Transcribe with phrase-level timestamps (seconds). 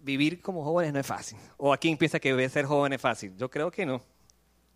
[0.00, 1.38] vivir como jóvenes no es fácil.
[1.56, 3.34] ¿O a quién piensa que ser joven es fácil?
[3.36, 4.02] Yo creo que no.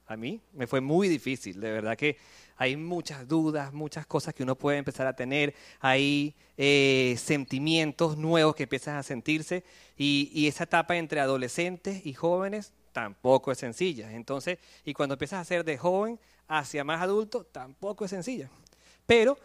[0.07, 2.17] A mí me fue muy difícil, de verdad que
[2.57, 8.55] hay muchas dudas, muchas cosas que uno puede empezar a tener, hay eh, sentimientos nuevos
[8.55, 9.65] que empiezan a sentirse
[9.97, 14.13] y, y, esa etapa entre adolescentes y jóvenes tampoco es sencilla.
[14.13, 18.49] Entonces, y cuando empiezas a ser de joven hacia más adulto, tampoco es sencilla.
[19.07, 19.37] Pero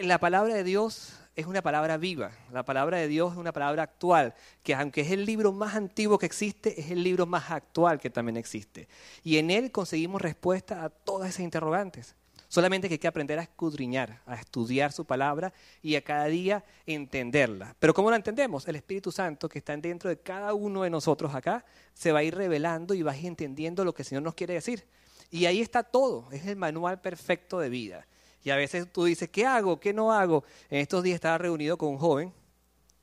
[0.00, 3.84] la palabra de Dios es una palabra viva, la palabra de Dios es una palabra
[3.84, 7.98] actual, que aunque es el libro más antiguo que existe, es el libro más actual
[7.98, 8.88] que también existe.
[9.22, 12.14] Y en él conseguimos respuesta a todas esas interrogantes.
[12.48, 16.62] Solamente que hay que aprender a escudriñar, a estudiar su palabra y a cada día
[16.84, 17.74] entenderla.
[17.78, 18.68] Pero ¿cómo la entendemos?
[18.68, 21.64] El Espíritu Santo que está dentro de cada uno de nosotros acá
[21.94, 24.84] se va a ir revelando y va entendiendo lo que el Señor nos quiere decir.
[25.30, 28.06] Y ahí está todo, es el manual perfecto de vida.
[28.42, 29.78] Y a veces tú dices, ¿qué hago?
[29.78, 30.44] ¿Qué no hago?
[30.68, 32.32] En estos días estaba reunido con un joven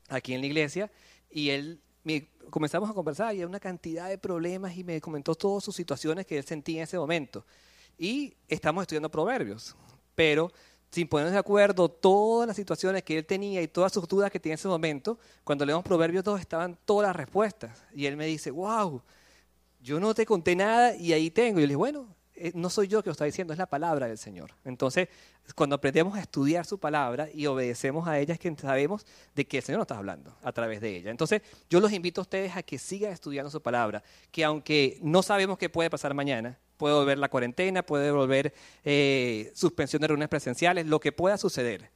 [0.08, 0.90] aquí en la iglesia
[1.30, 1.80] y él
[2.50, 6.26] comenzamos a conversar y hay una cantidad de problemas y me comentó todas sus situaciones
[6.26, 7.44] que él sentía en ese momento.
[7.96, 9.76] Y estamos estudiando proverbios,
[10.14, 10.50] pero
[10.90, 14.40] sin ponernos de acuerdo todas las situaciones que él tenía y todas sus dudas que
[14.40, 17.84] tenía en ese momento, cuando leemos proverbios todos estaban todas las respuestas.
[17.94, 19.00] Y él me dice, wow,
[19.80, 21.60] yo no te conté nada y ahí tengo.
[21.60, 22.08] Y yo le dije, bueno,
[22.54, 24.52] no soy yo que lo está diciendo, es la palabra del Señor.
[24.64, 25.08] Entonces,
[25.54, 29.58] cuando aprendemos a estudiar su palabra y obedecemos a ella, es que sabemos de que
[29.58, 31.10] el Señor nos está hablando a través de ella.
[31.10, 35.22] Entonces, yo los invito a ustedes a que sigan estudiando su palabra, que aunque no
[35.22, 40.30] sabemos qué puede pasar mañana, puede volver la cuarentena, puede volver eh, suspensión de reuniones
[40.30, 41.90] presenciales, lo que pueda suceder,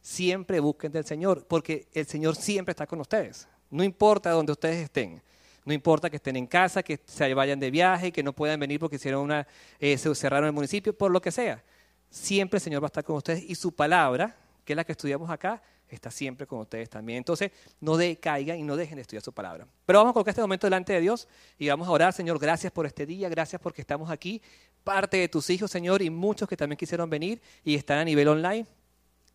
[0.00, 3.48] siempre busquen del Señor, porque el Señor siempre está con ustedes.
[3.70, 5.20] No importa donde ustedes estén.
[5.68, 8.80] No importa que estén en casa, que se vayan de viaje, que no puedan venir
[8.80, 9.46] porque hicieron una,
[9.78, 11.62] eh, se cerraron el municipio, por lo que sea.
[12.08, 14.92] Siempre el Señor va a estar con ustedes y su palabra, que es la que
[14.92, 17.18] estudiamos acá, está siempre con ustedes también.
[17.18, 17.50] Entonces,
[17.82, 19.66] no decaigan y no dejen de estudiar su palabra.
[19.84, 22.72] Pero vamos a colocar este momento delante de Dios y vamos a orar, Señor, gracias
[22.72, 24.40] por este día, gracias porque estamos aquí,
[24.84, 28.28] parte de tus hijos, Señor, y muchos que también quisieron venir y están a nivel
[28.28, 28.66] online.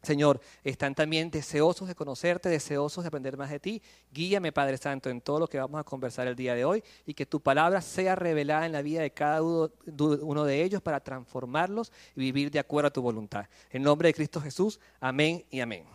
[0.03, 3.81] Señor, están también deseosos de conocerte, deseosos de aprender más de ti.
[4.12, 7.14] Guíame, Padre Santo, en todo lo que vamos a conversar el día de hoy y
[7.14, 11.94] que tu palabra sea revelada en la vida de cada uno de ellos para transformarlos
[12.18, 13.47] y vivir de acuerdo a tu voluntad.
[13.72, 15.86] En nombre de Cristo Jesús, amén y amén.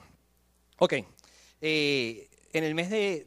[0.78, 0.94] Ok,
[1.60, 3.26] eh, en el mes de,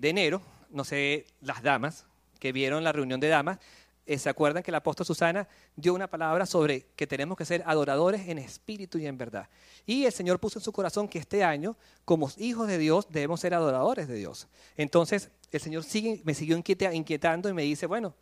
[0.00, 2.04] de enero, no sé, las damas
[2.40, 3.58] que vieron la reunión de damas,
[4.06, 7.62] eh, ¿se acuerdan que la apóstol Susana dio una palabra sobre que tenemos que ser
[7.66, 9.48] adoradores en espíritu y en verdad?
[9.84, 13.40] Y el Señor puso en su corazón que este año, como hijos de Dios, debemos
[13.40, 14.46] ser adoradores de Dios.
[14.76, 15.84] Entonces, el Señor
[16.24, 18.14] me siguió inquietando y me dice, bueno,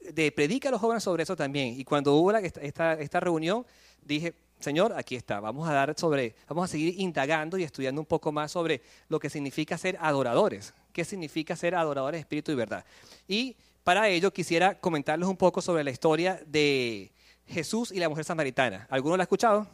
[0.00, 1.78] de, predica a los jóvenes sobre eso también.
[1.78, 3.66] Y cuando hubo esta, esta reunión,
[4.02, 5.40] dije, Señor, aquí está.
[5.40, 9.20] Vamos a dar sobre, vamos a seguir indagando y estudiando un poco más sobre lo
[9.20, 10.72] que significa ser adoradores.
[10.92, 12.84] ¿Qué significa ser adoradores de espíritu y verdad?
[13.28, 13.56] Y
[13.86, 17.12] para ello quisiera comentarles un poco sobre la historia de
[17.46, 18.84] Jesús y la mujer samaritana.
[18.90, 19.64] ¿Alguno la ha escuchado?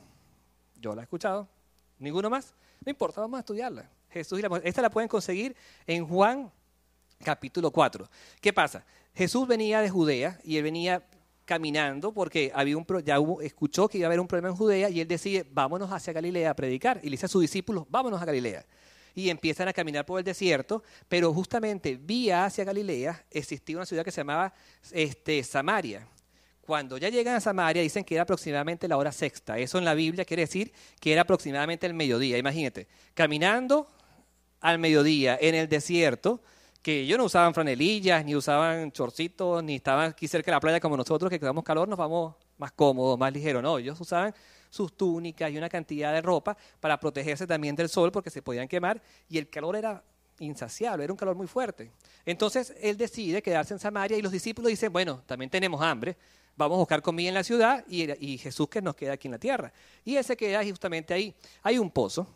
[0.78, 1.48] Yo la he escuchado.
[1.98, 2.52] ¿Ninguno más?
[2.84, 3.88] No importa, vamos a estudiarla.
[4.10, 4.66] Jesús y la mujer.
[4.66, 5.56] Esta la pueden conseguir
[5.86, 6.52] en Juan
[7.24, 8.06] capítulo 4.
[8.38, 8.84] ¿Qué pasa?
[9.14, 11.02] Jesús venía de Judea y él venía
[11.46, 15.00] caminando porque había un, ya escuchó que iba a haber un problema en Judea y
[15.00, 17.00] él decide, vámonos hacia Galilea a predicar.
[17.02, 18.66] Y le dice a sus discípulos, vámonos a Galilea
[19.14, 24.04] y empiezan a caminar por el desierto, pero justamente vía hacia Galilea existía una ciudad
[24.04, 24.52] que se llamaba
[24.90, 26.06] este, Samaria.
[26.60, 29.58] Cuando ya llegan a Samaria dicen que era aproximadamente la hora sexta.
[29.58, 32.38] Eso en la Biblia quiere decir que era aproximadamente el mediodía.
[32.38, 33.88] Imagínate, caminando
[34.60, 36.40] al mediodía en el desierto,
[36.82, 40.80] que ellos no usaban franelillas, ni usaban chorcitos, ni estaban aquí cerca de la playa
[40.80, 43.62] como nosotros que quedamos calor, nos vamos más cómodos, más ligeros.
[43.62, 44.34] No, ellos usaban
[44.72, 48.66] sus túnicas y una cantidad de ropa para protegerse también del sol porque se podían
[48.66, 50.02] quemar y el calor era
[50.38, 51.92] insaciable, era un calor muy fuerte.
[52.24, 56.16] Entonces él decide quedarse en Samaria y los discípulos dicen, bueno, también tenemos hambre,
[56.56, 59.38] vamos a buscar comida en la ciudad y, Jesús que nos queda aquí en la
[59.38, 59.70] tierra.
[60.06, 61.34] Y él se queda justamente ahí.
[61.62, 62.26] Hay un pozo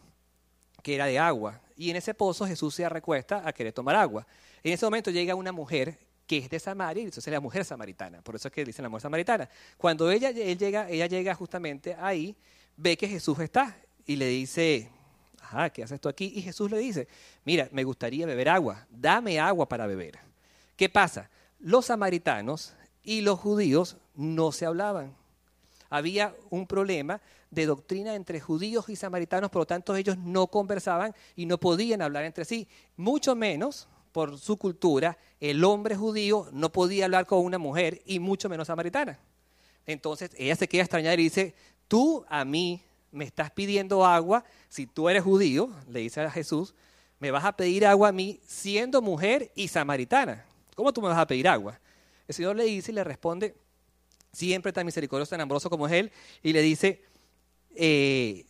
[0.83, 4.27] que era de agua y en ese pozo Jesús se recuesta a querer tomar agua.
[4.63, 7.65] En ese momento llega una mujer que es de Samaria, y entonces es la mujer
[7.65, 9.49] samaritana, por eso es que dicen la mujer samaritana.
[9.77, 12.37] Cuando ella, llega, ella llega justamente ahí,
[12.77, 14.91] ve que Jesús está y le dice,
[15.41, 16.33] ajá, ¿qué haces tú aquí?
[16.35, 17.07] Y Jesús le dice,
[17.45, 20.19] mira, me gustaría beber agua, dame agua para beber.
[20.77, 21.31] ¿Qué pasa?
[21.61, 25.15] Los samaritanos y los judíos no se hablaban.
[25.89, 27.21] Había un problema
[27.51, 32.03] de doctrina entre judíos y samaritanos, por lo tanto ellos no conversaban y no podían
[32.03, 37.45] hablar entre sí, mucho menos por su cultura, el hombre judío no podía hablar con
[37.45, 39.19] una mujer y mucho menos samaritana.
[39.85, 41.55] Entonces ella se queda extrañada y dice,
[41.87, 42.83] tú a mí
[43.13, 46.75] me estás pidiendo agua, si tú eres judío, le dice a Jesús,
[47.19, 50.47] me vas a pedir agua a mí siendo mujer y samaritana.
[50.75, 51.79] ¿Cómo tú me vas a pedir agua?
[52.27, 53.55] El Señor le dice y le responde,
[54.33, 56.11] siempre tan misericordioso, tan amoroso como es Él,
[56.43, 57.05] y le dice,
[57.75, 58.47] eh,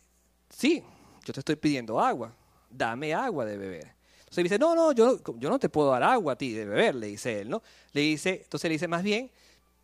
[0.49, 0.81] sí,
[1.25, 2.33] yo te estoy pidiendo agua,
[2.69, 3.96] dame agua de beber.
[4.27, 6.95] Entonces dice, no, no, yo, yo no te puedo dar agua a ti de beber,
[6.95, 7.63] le dice él, ¿no?
[7.93, 9.31] Le dice, entonces le dice más bien,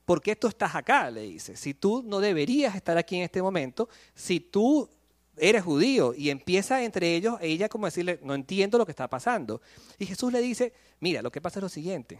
[0.03, 1.09] ¿por qué tú estás acá?
[1.09, 4.89] Le dice, si tú no deberías estar aquí en este momento, si tú
[5.37, 9.61] eres judío y empieza entre ellos, ella como decirle, no entiendo lo que está pasando.
[9.97, 12.19] Y Jesús le dice, mira, lo que pasa es lo siguiente,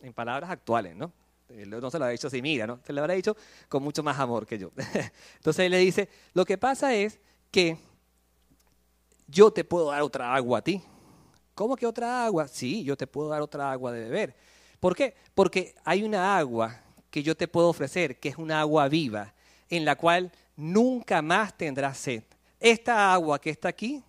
[0.00, 1.12] en palabras actuales, ¿no?
[1.50, 2.80] Él no se lo ha dicho así, mira, ¿no?
[2.86, 3.36] Se lo habrá dicho
[3.68, 4.70] con mucho más amor que yo.
[5.36, 7.20] Entonces él le dice, lo que pasa es
[7.50, 7.76] que
[9.26, 10.82] yo te puedo dar otra agua a ti.
[11.58, 12.46] ¿Cómo que otra agua?
[12.46, 14.36] Sí, yo te puedo dar otra agua de beber.
[14.78, 15.16] ¿Por qué?
[15.34, 19.34] Porque hay una agua que yo te puedo ofrecer, que es una agua viva,
[19.68, 22.22] en la cual nunca más tendrás sed.
[22.60, 24.04] Esta agua que está aquí,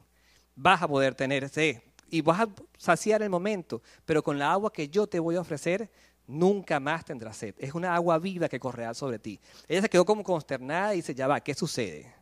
[0.56, 1.81] vas a poder tener sed
[2.12, 5.42] y vas a saciar el momento, pero con la agua que yo te voy a
[5.42, 5.90] ofrecer,
[6.28, 7.56] nunca más tendrás sed.
[7.57, 9.40] Es una agua viva que correrá sobre ti.
[9.68, 12.13] Ella se quedó como consternada y dice, ya va, ¿qué sucede?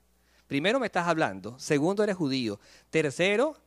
[0.47, 3.57] Primero me estás hablando, segundo eres judío, tercero,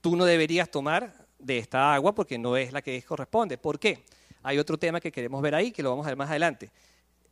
[0.00, 3.58] tú no deberías tomar de esta agua porque no es la que corresponde.
[3.58, 4.04] ¿Por qué?
[4.42, 6.70] Hay otro tema que queremos ver ahí, que lo vamos a ver más adelante.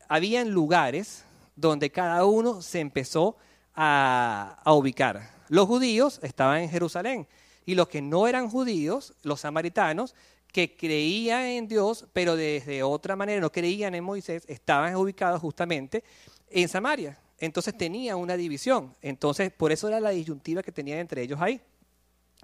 [0.09, 1.25] Habían lugares
[1.56, 3.37] donde cada uno se empezó
[3.75, 5.31] a, a ubicar.
[5.49, 7.26] Los judíos estaban en Jerusalén
[7.65, 10.15] y los que no eran judíos, los samaritanos,
[10.53, 16.03] que creían en Dios, pero desde otra manera no creían en Moisés, estaban ubicados justamente
[16.50, 17.19] en Samaria.
[17.38, 18.94] Entonces tenía una división.
[19.00, 21.61] Entonces, por eso era la disyuntiva que tenían entre ellos ahí.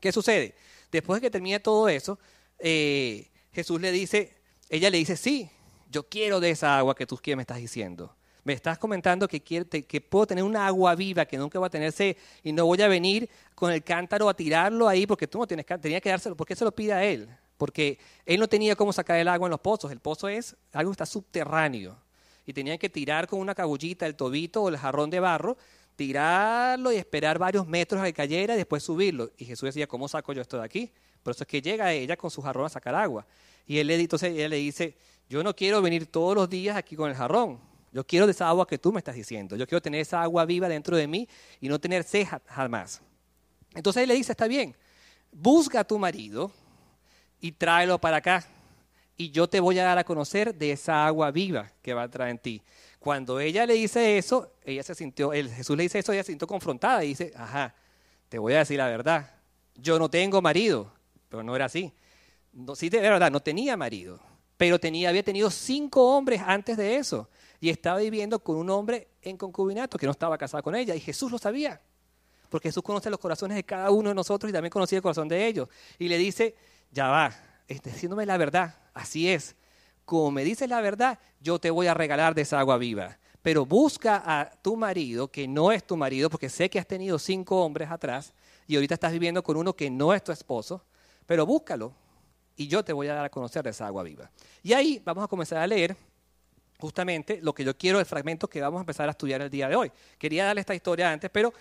[0.05, 0.55] ¿Qué sucede?
[0.93, 2.19] Después de que termina todo eso,
[2.59, 4.37] eh, Jesús le dice,
[4.69, 5.49] ella le dice, sí,
[5.91, 8.15] yo quiero de esa agua que tú me estás diciendo.
[8.43, 11.91] Me estás comentando que, que puedo tener una agua viva, que nunca va a tener
[11.91, 15.47] sed, y no voy a venir con el cántaro a tirarlo ahí porque tú no
[15.47, 16.37] tienes tenía que dárselo.
[16.37, 17.27] ¿Por qué se lo pide a él?
[17.57, 19.91] Porque él no tenía cómo sacar el agua en los pozos.
[19.91, 21.97] El pozo es algo que está subterráneo.
[22.45, 25.57] Y tenían que tirar con una cabullita el tobito o el jarrón de barro,
[25.97, 29.31] tirarlo y esperar varios metros a que cayera y después subirlo.
[29.37, 30.91] Y Jesús decía, ¿cómo saco yo esto de aquí?
[31.23, 33.27] Por eso es que llega ella con su jarrón a sacar agua.
[33.67, 34.97] Y él entonces ella le dice,
[35.29, 37.59] yo no quiero venir todos los días aquí con el jarrón.
[37.93, 39.57] Yo quiero de esa agua que tú me estás diciendo.
[39.57, 41.29] Yo quiero tener esa agua viva dentro de mí
[41.61, 43.01] y no tener ceja jamás.
[43.75, 44.77] Entonces él le dice, está bien,
[45.33, 46.51] busca a tu marido
[47.41, 48.47] y tráelo para acá.
[49.17, 52.09] Y yo te voy a dar a conocer de esa agua viva que va a
[52.09, 52.63] traer en ti.
[53.05, 56.33] Cuando ella le dice eso, ella se sintió, el, Jesús le dice eso, ella se
[56.33, 57.75] sintió confrontada y dice, ajá,
[58.31, 59.31] te voy a decir la verdad.
[59.75, 60.91] Yo no tengo marido,
[61.29, 61.93] pero no era así.
[62.75, 64.19] Sí, de verdad, no tenía marido,
[64.57, 67.29] pero tenía, había tenido cinco hombres antes de eso
[67.61, 71.01] y estaba viviendo con un hombre en concubinato que no estaba casado con ella y
[71.01, 71.83] Jesús lo sabía,
[72.49, 75.29] porque Jesús conoce los corazones de cada uno de nosotros y también conocía el corazón
[75.29, 75.69] de ellos.
[75.99, 76.55] Y le dice,
[76.91, 77.37] ya va,
[77.69, 79.57] diciéndome la verdad, así es.
[80.05, 83.19] Como me dices la verdad, yo te voy a regalar de esa agua viva.
[83.43, 87.19] Pero busca a tu marido, que no es tu marido, porque sé que has tenido
[87.19, 88.33] cinco hombres atrás
[88.67, 90.83] y ahorita estás viviendo con uno que no es tu esposo,
[91.27, 91.93] pero búscalo
[92.57, 94.31] y yo te voy a dar a conocer de esa agua viva.
[94.63, 95.97] Y ahí vamos a comenzar a leer
[96.79, 99.69] justamente lo que yo quiero, el fragmento que vamos a empezar a estudiar el día
[99.69, 99.93] de hoy.
[100.19, 101.53] Quería darle esta historia antes, pero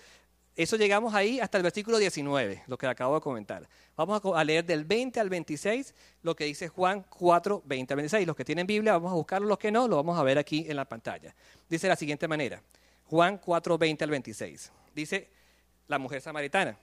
[0.55, 3.67] eso llegamos ahí hasta el versículo 19, lo que acabo de comentar.
[3.95, 8.27] Vamos a leer del 20 al 26 lo que dice Juan 4, 20 al 26.
[8.27, 10.65] Los que tienen Biblia, vamos a buscarlo, los que no, lo vamos a ver aquí
[10.69, 11.33] en la pantalla.
[11.67, 12.61] Dice de la siguiente manera,
[13.05, 14.71] Juan 4, 20 al 26.
[14.93, 15.29] Dice
[15.87, 16.77] la mujer samaritana.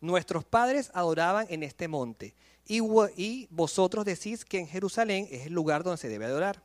[0.00, 2.34] Nuestros padres adoraban en este monte
[2.66, 2.80] y,
[3.16, 6.62] y vosotros decís que en Jerusalén es el lugar donde se debe adorar.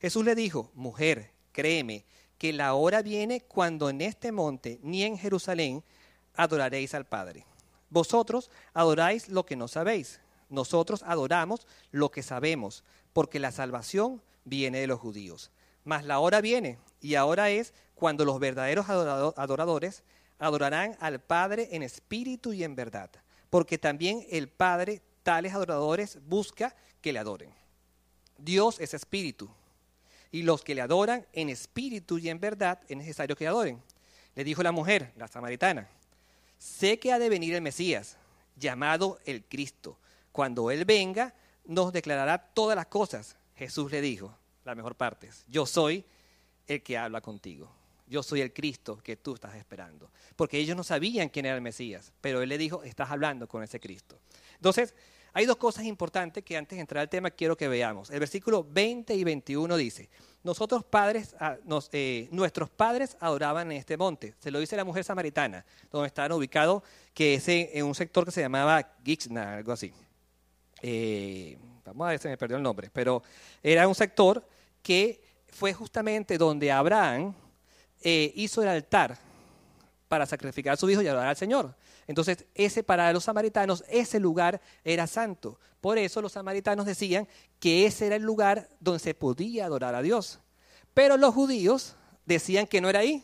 [0.00, 2.04] Jesús le dijo, mujer, créeme
[2.40, 5.84] que la hora viene cuando en este monte ni en Jerusalén
[6.34, 7.44] adoraréis al Padre.
[7.90, 10.20] Vosotros adoráis lo que no sabéis.
[10.48, 12.82] Nosotros adoramos lo que sabemos,
[13.12, 15.50] porque la salvación viene de los judíos.
[15.84, 20.02] Mas la hora viene, y ahora es cuando los verdaderos adoradores
[20.38, 23.10] adorarán al Padre en espíritu y en verdad,
[23.50, 27.52] porque también el Padre tales adoradores busca que le adoren.
[28.38, 29.50] Dios es espíritu,
[30.32, 33.82] y los que le adoran en espíritu y en verdad es necesario que adoren.
[34.34, 35.88] Le dijo la mujer, la samaritana,
[36.58, 38.16] sé que ha de venir el Mesías,
[38.56, 39.98] llamado el Cristo.
[40.32, 41.34] Cuando Él venga,
[41.64, 43.36] nos declarará todas las cosas.
[43.56, 46.04] Jesús le dijo, la mejor parte, yo soy
[46.66, 47.70] el que habla contigo.
[48.06, 50.10] yo soy el Cristo que tú estás esperando.
[50.34, 53.62] Porque ellos no sabían quién era el Mesías, pero él le dijo, estás hablando con
[53.62, 54.18] ese Cristo.
[54.56, 54.94] Entonces,
[55.32, 58.10] hay dos cosas importantes que antes de entrar al tema quiero que veamos.
[58.10, 60.08] El versículo 20 y 21 dice,
[60.42, 61.56] nosotros padres, ah,
[61.92, 64.34] eh, nuestros padres adoraban en este monte.
[64.38, 66.82] Se lo dice la mujer samaritana, donde estaban ubicados,
[67.12, 69.92] que es en, un sector que se llamaba Gixna, algo así.
[70.82, 73.22] Eh, vamos a ver si me perdió el nombre, pero
[73.62, 74.46] era un sector
[74.82, 77.34] que fue justamente donde Abraham
[78.00, 79.18] eh, hizo el altar
[80.10, 81.72] para sacrificar a su hijo y adorar al Señor.
[82.08, 85.60] Entonces, ese para los samaritanos, ese lugar era santo.
[85.80, 87.28] Por eso los samaritanos decían
[87.60, 90.40] que ese era el lugar donde se podía adorar a Dios.
[90.94, 91.94] Pero los judíos
[92.26, 93.22] decían que no era ahí,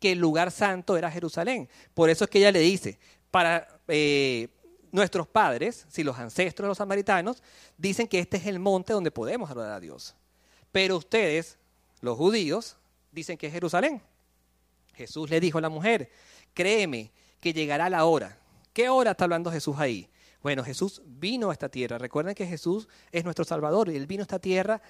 [0.00, 1.68] que el lugar santo era Jerusalén.
[1.94, 2.98] Por eso es que ella le dice,
[3.30, 4.48] para eh,
[4.90, 7.44] nuestros padres, si los ancestros de los samaritanos,
[7.78, 10.16] dicen que este es el monte donde podemos adorar a Dios.
[10.72, 11.58] Pero ustedes,
[12.00, 12.76] los judíos,
[13.12, 14.02] dicen que es Jerusalén.
[14.96, 16.10] Jesús le dijo a la mujer,
[16.54, 18.38] créeme que llegará la hora.
[18.72, 20.08] ¿Qué hora está hablando Jesús ahí?
[20.42, 21.98] Bueno, Jesús vino a esta tierra.
[21.98, 24.80] Recuerden que Jesús es nuestro Salvador y Él vino a esta tierra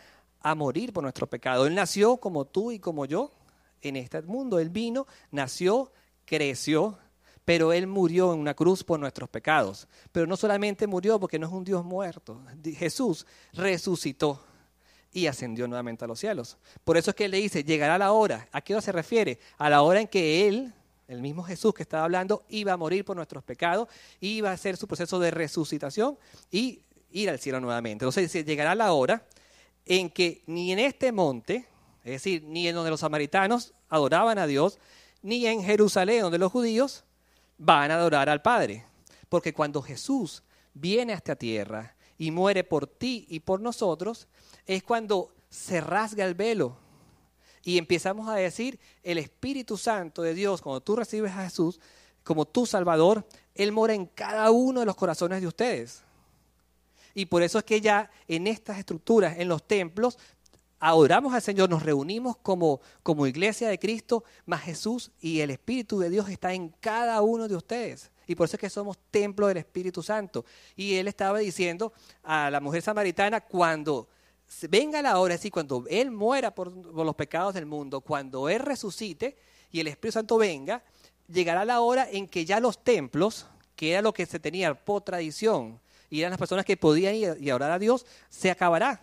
[0.41, 1.67] a morir por nuestro pecado.
[1.67, 3.33] Él nació como tú y como yo
[3.83, 4.59] en este mundo.
[4.59, 5.93] Él vino, nació,
[6.25, 6.99] creció,
[7.45, 9.89] pero Él murió en una cruz por nuestros pecados.
[10.13, 12.43] Pero no solamente murió porque no es un Dios muerto.
[12.65, 14.45] Jesús resucitó
[15.13, 16.59] y ascendió nuevamente a los cielos.
[16.85, 18.49] Por eso es que Él le dice, llegará la hora.
[18.53, 19.39] ¿A qué hora se refiere?
[19.59, 20.73] A la hora en que Él
[21.09, 23.89] el mismo Jesús que estaba hablando iba a morir por nuestros pecados,
[24.21, 26.19] iba a hacer su proceso de resucitación
[26.51, 28.05] y ir al cielo nuevamente.
[28.05, 29.25] Entonces llegará la hora
[29.85, 31.67] en que ni en este monte,
[32.05, 34.79] es decir, ni en donde los samaritanos adoraban a Dios,
[35.23, 37.05] ni en Jerusalén donde los judíos
[37.57, 38.85] van a adorar al Padre.
[39.29, 40.43] Porque cuando Jesús
[40.75, 44.29] viene a esta tierra y muere por ti y por nosotros,
[44.67, 46.77] es cuando se rasga el velo
[47.67, 51.81] y empezamos a decir, el Espíritu Santo de Dios, cuando tú recibes a Jesús
[52.23, 56.05] como tu Salvador, Él mora en cada uno de los corazones de ustedes.
[57.13, 60.17] Y por eso es que ya en estas estructuras, en los templos,
[60.79, 65.99] adoramos al Señor, nos reunimos como, como iglesia de Cristo, más Jesús y el Espíritu
[65.99, 68.13] de Dios está en cada uno de ustedes.
[68.27, 70.45] Y por eso es que somos templo del Espíritu Santo.
[70.75, 71.93] Y él estaba diciendo
[72.23, 74.09] a la mujer samaritana, cuando
[74.69, 79.37] venga la hora, así cuando Él muera por, los pecados del mundo, cuando Él resucite
[79.71, 80.83] y el Espíritu Santo venga,
[81.29, 85.03] llegará la hora en que ya los templos, que era lo que se tenía por
[85.03, 89.03] tradición, y eran las personas que podían ir y orar a Dios, se acabará.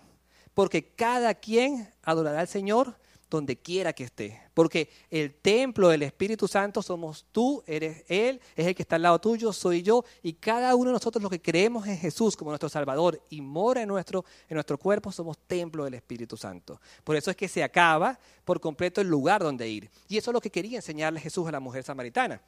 [0.53, 2.95] Porque cada quien adorará al Señor
[3.37, 4.39] donde quiera que esté.
[4.53, 9.01] Porque el templo del Espíritu Santo somos tú, eres Él, es el que está al
[9.01, 12.51] lado tuyo, soy yo, y cada uno de nosotros los que creemos en Jesús como
[12.51, 16.79] nuestro Salvador y mora en nuestro, en nuestro cuerpo, somos templo del Espíritu Santo.
[17.03, 19.89] Por eso es que se acaba por completo el lugar donde ir.
[20.07, 22.41] Y eso es lo que quería enseñarle Jesús a la mujer samaritana.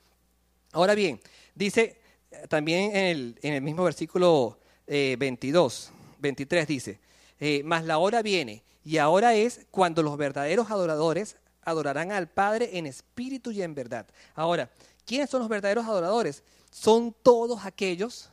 [0.71, 1.19] Ahora bien,
[1.53, 1.97] dice
[2.31, 6.99] eh, también en el, mismo versículo 22, eh, 23 dice,
[7.39, 12.77] eh, mas la hora viene y ahora es cuando los verdaderos adoradores adorarán al Padre
[12.77, 14.05] en espíritu y en verdad.
[14.35, 14.69] Ahora,
[15.05, 16.43] ¿quiénes son los verdaderos adoradores?
[16.69, 18.29] Son todos aquellos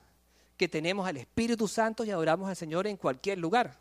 [0.58, 3.78] que tenemos al Espíritu Santo y adoramos al Señor en cualquier lugar.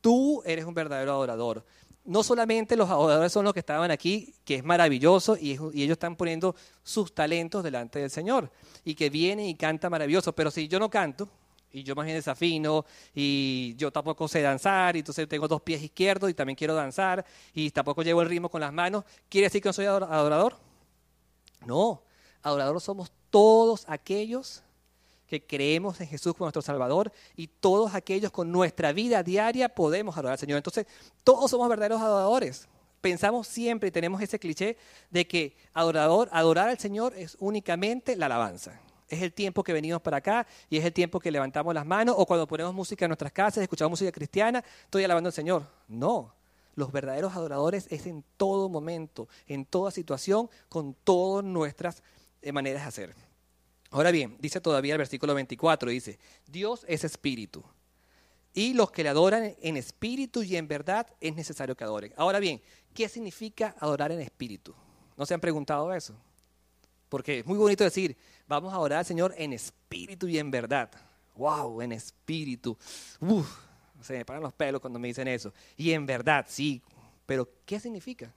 [0.00, 1.64] Tú eres un verdadero adorador.
[2.04, 5.96] No solamente los adoradores son los que estaban aquí, que es maravilloso, y, y ellos
[5.96, 6.54] están poniendo
[6.84, 8.50] sus talentos delante del Señor,
[8.84, 11.28] y que viene y canta maravilloso, pero si yo no canto,
[11.72, 12.84] y yo más bien desafino
[13.14, 17.24] y yo tampoco sé danzar y entonces tengo dos pies izquierdos y también quiero danzar
[17.54, 20.56] y tampoco llevo el ritmo con las manos, ¿quiere decir que no soy adorador?
[21.64, 22.02] No,
[22.42, 24.62] adoradores somos todos aquellos
[25.26, 30.16] que creemos en Jesús como nuestro Salvador y todos aquellos con nuestra vida diaria podemos
[30.16, 30.56] adorar al Señor.
[30.56, 30.86] Entonces,
[31.22, 32.66] todos somos verdaderos adoradores.
[33.00, 34.76] Pensamos siempre y tenemos ese cliché
[35.10, 38.80] de que adorador, adorar al Señor es únicamente la alabanza
[39.10, 42.14] es el tiempo que venimos para acá y es el tiempo que levantamos las manos
[42.16, 45.66] o cuando ponemos música en nuestras casas, escuchamos música cristiana, estoy alabando al Señor.
[45.88, 46.32] No,
[46.76, 52.02] los verdaderos adoradores es en todo momento, en toda situación, con todas nuestras
[52.40, 53.14] eh, maneras de hacer.
[53.90, 57.64] Ahora bien, dice todavía el versículo 24, dice, Dios es espíritu.
[58.54, 62.12] Y los que le adoran en espíritu y en verdad es necesario que adoren.
[62.16, 62.62] Ahora bien,
[62.94, 64.74] ¿qué significa adorar en espíritu?
[65.16, 66.14] ¿No se han preguntado eso?
[67.10, 70.90] Porque es muy bonito decir, vamos a orar al Señor en espíritu y en verdad.
[71.36, 71.82] ¡Wow!
[71.82, 72.78] En espíritu.
[73.20, 73.50] Uf,
[74.00, 75.52] se me paran los pelos cuando me dicen eso.
[75.76, 76.80] Y en verdad, sí.
[77.26, 78.32] Pero, ¿qué significa?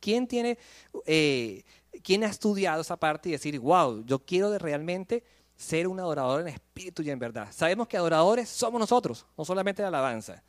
[0.00, 0.58] ¿Quién tiene,
[1.06, 1.62] eh,
[2.02, 5.24] quién ha estudiado esa parte y decir, wow, yo quiero de realmente
[5.56, 7.48] ser un adorador en espíritu y en verdad?
[7.52, 10.42] Sabemos que adoradores somos nosotros, no solamente la alabanza.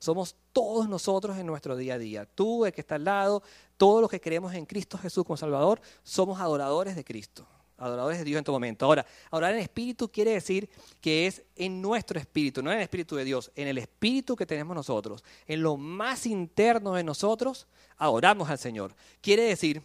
[0.00, 2.24] Somos todos nosotros en nuestro día a día.
[2.24, 3.42] Tú, el que está al lado,
[3.76, 8.24] todos los que creemos en Cristo Jesús como Salvador, somos adoradores de Cristo, adoradores de
[8.24, 8.86] Dios en todo momento.
[8.86, 10.70] Ahora, adorar en espíritu quiere decir
[11.02, 14.46] que es en nuestro espíritu, no en el espíritu de Dios, en el espíritu que
[14.46, 17.66] tenemos nosotros, en lo más interno de nosotros,
[17.98, 18.94] adoramos al Señor.
[19.20, 19.82] Quiere decir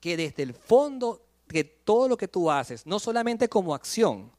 [0.00, 4.30] que desde el fondo de todo lo que tú haces, no solamente como acción,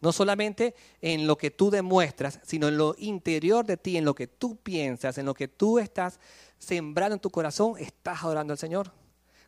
[0.00, 4.14] no solamente en lo que tú demuestras, sino en lo interior de ti, en lo
[4.14, 6.20] que tú piensas, en lo que tú estás
[6.58, 8.92] sembrando en tu corazón, estás adorando al Señor.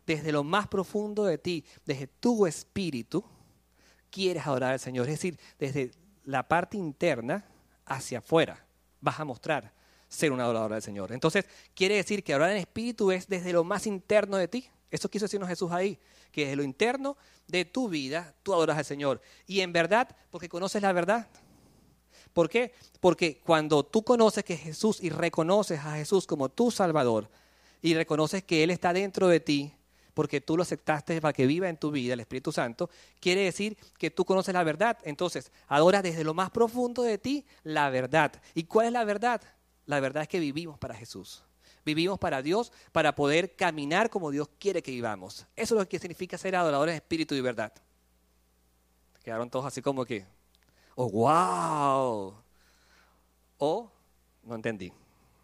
[0.05, 3.23] Desde lo más profundo de ti, desde tu espíritu,
[4.09, 5.07] quieres adorar al Señor.
[5.07, 5.91] Es decir, desde
[6.23, 7.45] la parte interna
[7.85, 8.65] hacia afuera,
[9.01, 9.73] vas a mostrar
[10.07, 11.11] ser un adorador del Señor.
[11.11, 14.69] Entonces, quiere decir que adorar en espíritu es desde lo más interno de ti.
[14.89, 15.99] Eso quiso decirnos Jesús ahí,
[16.31, 17.17] que desde lo interno
[17.47, 19.21] de tu vida tú adoras al Señor.
[19.47, 21.27] Y en verdad, porque conoces la verdad.
[22.33, 22.73] ¿Por qué?
[22.99, 27.29] Porque cuando tú conoces que Jesús y reconoces a Jesús como tu Salvador
[27.81, 29.73] y reconoces que Él está dentro de ti,
[30.13, 33.77] porque tú lo aceptaste para que viva en tu vida el Espíritu Santo, quiere decir
[33.97, 34.97] que tú conoces la verdad.
[35.03, 38.33] Entonces, adoras desde lo más profundo de ti la verdad.
[38.53, 39.41] ¿Y cuál es la verdad?
[39.85, 41.43] La verdad es que vivimos para Jesús.
[41.95, 45.47] Vivimos para Dios, para poder caminar como Dios quiere que vivamos.
[45.55, 47.73] Eso es lo que significa ser adoradores de espíritu y verdad.
[49.23, 50.25] Quedaron todos así como que,
[50.95, 52.35] oh, wow.
[53.57, 53.91] O,
[54.43, 54.93] no entendí.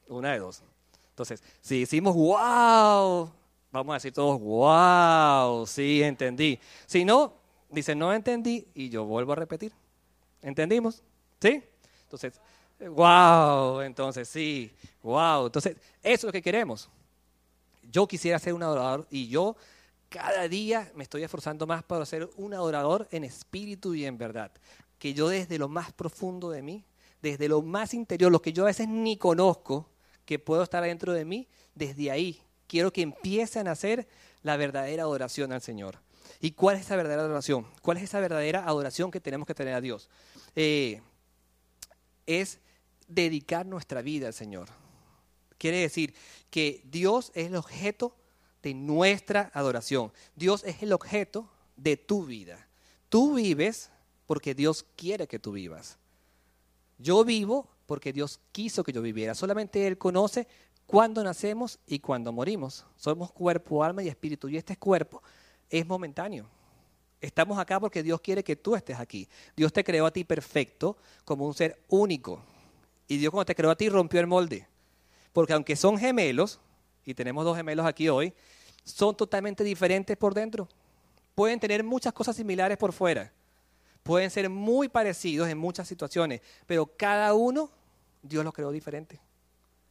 [0.07, 0.61] Una de dos.
[1.09, 3.31] Entonces, si decimos wow,
[3.71, 6.59] vamos a decir todos wow, sí, entendí.
[6.85, 7.33] Si no,
[7.69, 9.73] dice no entendí y yo vuelvo a repetir.
[10.41, 11.01] ¿Entendimos?
[11.41, 11.63] ¿Sí?
[12.03, 12.39] Entonces,
[12.79, 15.45] Wow, entonces sí, wow.
[15.45, 16.89] Entonces, eso es lo que queremos.
[17.91, 19.55] Yo quisiera ser un adorador y yo
[20.09, 24.51] cada día me estoy esforzando más para ser un adorador en espíritu y en verdad.
[24.99, 26.83] Que yo desde lo más profundo de mí,
[27.21, 29.89] desde lo más interior, lo que yo a veces ni conozco,
[30.25, 34.07] que puedo estar dentro de mí, desde ahí quiero que empiecen a hacer
[34.43, 35.99] la verdadera adoración al Señor.
[36.41, 37.65] ¿Y cuál es esa verdadera adoración?
[37.81, 40.09] ¿Cuál es esa verdadera adoración que tenemos que tener a Dios?
[40.55, 41.01] Eh,
[42.25, 42.59] es
[43.07, 44.69] dedicar nuestra vida al Señor.
[45.57, 46.13] Quiere decir
[46.49, 48.15] que Dios es el objeto
[48.61, 50.11] de nuestra adoración.
[50.35, 52.67] Dios es el objeto de tu vida.
[53.09, 53.91] Tú vives
[54.25, 55.97] porque Dios quiere que tú vivas.
[56.97, 59.35] Yo vivo porque Dios quiso que yo viviera.
[59.35, 60.47] Solamente Él conoce
[60.87, 62.85] cuándo nacemos y cuándo morimos.
[62.95, 64.49] Somos cuerpo, alma y espíritu.
[64.49, 65.21] Y este cuerpo
[65.69, 66.47] es momentáneo.
[67.21, 69.27] Estamos acá porque Dios quiere que tú estés aquí.
[69.55, 72.43] Dios te creó a ti perfecto como un ser único.
[73.07, 74.67] Y Dios cuando te creó a ti rompió el molde.
[75.33, 76.59] Porque aunque son gemelos,
[77.05, 78.33] y tenemos dos gemelos aquí hoy,
[78.83, 80.67] son totalmente diferentes por dentro.
[81.35, 83.31] Pueden tener muchas cosas similares por fuera.
[84.03, 87.69] Pueden ser muy parecidos en muchas situaciones, pero cada uno
[88.21, 89.19] Dios los creó diferente.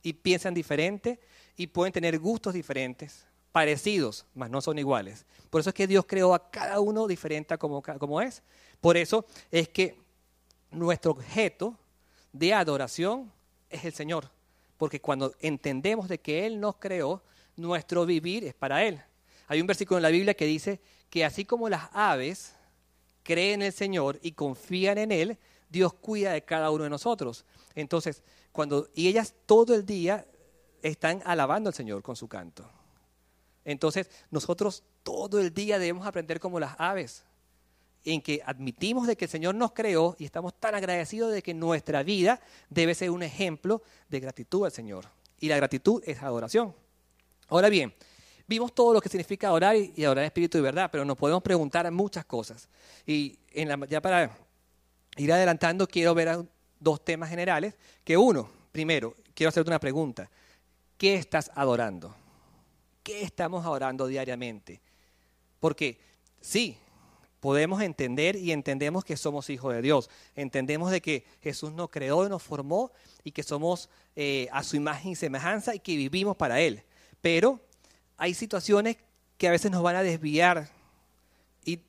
[0.03, 1.21] Y piensan diferente
[1.57, 5.25] y pueden tener gustos diferentes, parecidos, mas no son iguales.
[5.51, 8.43] Por eso es que Dios creó a cada uno diferente como, como es.
[8.81, 9.99] Por eso es que
[10.71, 11.77] nuestro objeto
[12.35, 13.33] de adoración
[13.71, 14.31] es el Señor.
[14.77, 17.23] Porque cuando entendemos de que Él nos creó,
[17.57, 19.01] nuestro vivir es para Él.
[19.47, 22.55] Hay un versículo en la Biblia que dice que así como las aves
[23.23, 25.39] creen en el Señor y confían en Él,
[25.71, 27.45] Dios cuida de cada uno de nosotros.
[27.75, 30.27] Entonces, cuando, y ellas todo el día
[30.83, 32.69] están alabando al Señor con su canto.
[33.65, 37.25] Entonces, nosotros todo el día debemos aprender como las aves
[38.05, 41.55] en que admitimos de que el Señor nos creó y estamos tan agradecidos de que
[41.55, 45.07] nuestra vida debe ser un ejemplo de gratitud al Señor.
[45.41, 46.75] Y la gratitud es adoración.
[47.49, 47.95] Ahora bien,
[48.47, 51.43] vimos todo lo que significa orar y adorar en espíritu y verdad, pero nos podemos
[51.43, 52.69] preguntar muchas cosas.
[53.07, 53.39] Y
[53.89, 54.37] ya para
[55.17, 56.45] ir adelantando, quiero ver
[56.79, 57.75] dos temas generales.
[58.05, 60.31] Que uno, primero, quiero hacerte una pregunta.
[60.99, 62.15] ¿Qué estás adorando?
[63.03, 64.81] ¿Qué estamos adorando diariamente?
[65.61, 65.99] Porque
[66.41, 66.79] sí,
[67.45, 70.09] podemos entender y entendemos que somos hijos de Dios.
[70.35, 72.91] Entendemos de que Jesús nos creó y nos formó
[73.23, 76.83] y que somos eh, a su imagen y semejanza y que vivimos para Él.
[77.21, 77.61] Pero
[78.17, 78.97] hay situaciones
[79.37, 80.71] que a veces nos van a desviar
[81.67, 81.81] y,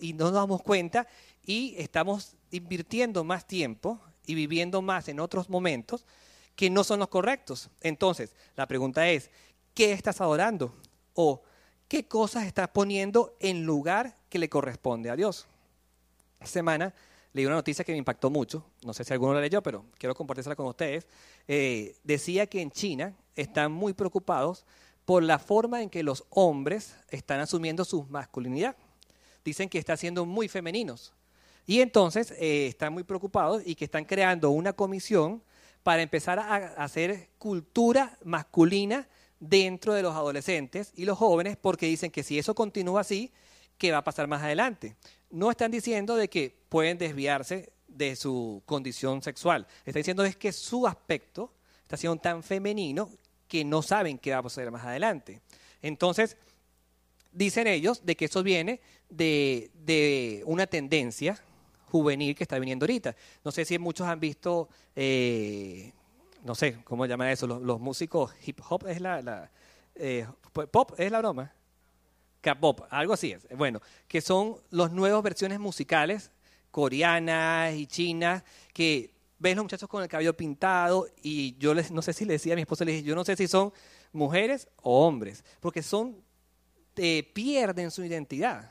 [0.00, 1.06] y no nos damos cuenta
[1.46, 6.04] y estamos invirtiendo más tiempo y viviendo más en otros momentos
[6.56, 7.70] que no son los correctos.
[7.82, 9.30] Entonces, la pregunta es,
[9.74, 10.74] ¿qué estás adorando?
[11.14, 11.40] O
[11.94, 15.46] qué cosas estás poniendo en lugar que le corresponde a Dios.
[16.40, 16.92] Esta semana
[17.32, 20.12] leí una noticia que me impactó mucho, no sé si alguno la leyó, pero quiero
[20.12, 21.06] compartírsela con ustedes.
[21.46, 24.66] Eh, decía que en China están muy preocupados
[25.04, 28.74] por la forma en que los hombres están asumiendo su masculinidad.
[29.44, 31.12] Dicen que están siendo muy femeninos.
[31.64, 35.44] Y entonces eh, están muy preocupados y que están creando una comisión
[35.84, 39.06] para empezar a hacer cultura masculina
[39.40, 43.32] dentro de los adolescentes y los jóvenes, porque dicen que si eso continúa así,
[43.78, 44.96] ¿qué va a pasar más adelante?
[45.30, 49.66] No están diciendo de que pueden desviarse de su condición sexual.
[49.84, 53.10] Están diciendo es que su aspecto está siendo tan femenino
[53.48, 55.40] que no saben qué va a pasar más adelante.
[55.82, 56.36] Entonces,
[57.32, 61.40] dicen ellos de que eso viene de, una tendencia
[61.86, 63.14] juvenil que está viniendo ahorita.
[63.44, 65.92] No sé si muchos han visto, eh,
[66.44, 67.46] no sé, ¿cómo llaman eso?
[67.46, 69.50] Los, músicos hip hop es la,
[69.94, 71.52] eh, pop es la broma.
[72.42, 73.48] K-pop, algo así es.
[73.56, 76.30] Bueno, que son las nuevas versiones musicales
[76.70, 82.02] coreanas y chinas que ven los muchachos con el cabello pintado y yo les, no
[82.02, 83.72] sé si le decía a mi esposa, le dije, yo no sé si son
[84.12, 86.22] mujeres o hombres, porque son,
[86.96, 88.70] eh, pierden su identidad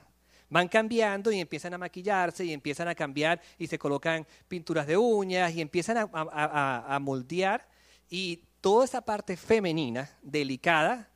[0.54, 4.96] van cambiando y empiezan a maquillarse y empiezan a cambiar y se colocan pinturas de
[4.96, 7.68] uñas y empiezan a, moldear.
[8.08, 11.10] Y toda esa parte femenina, delicada,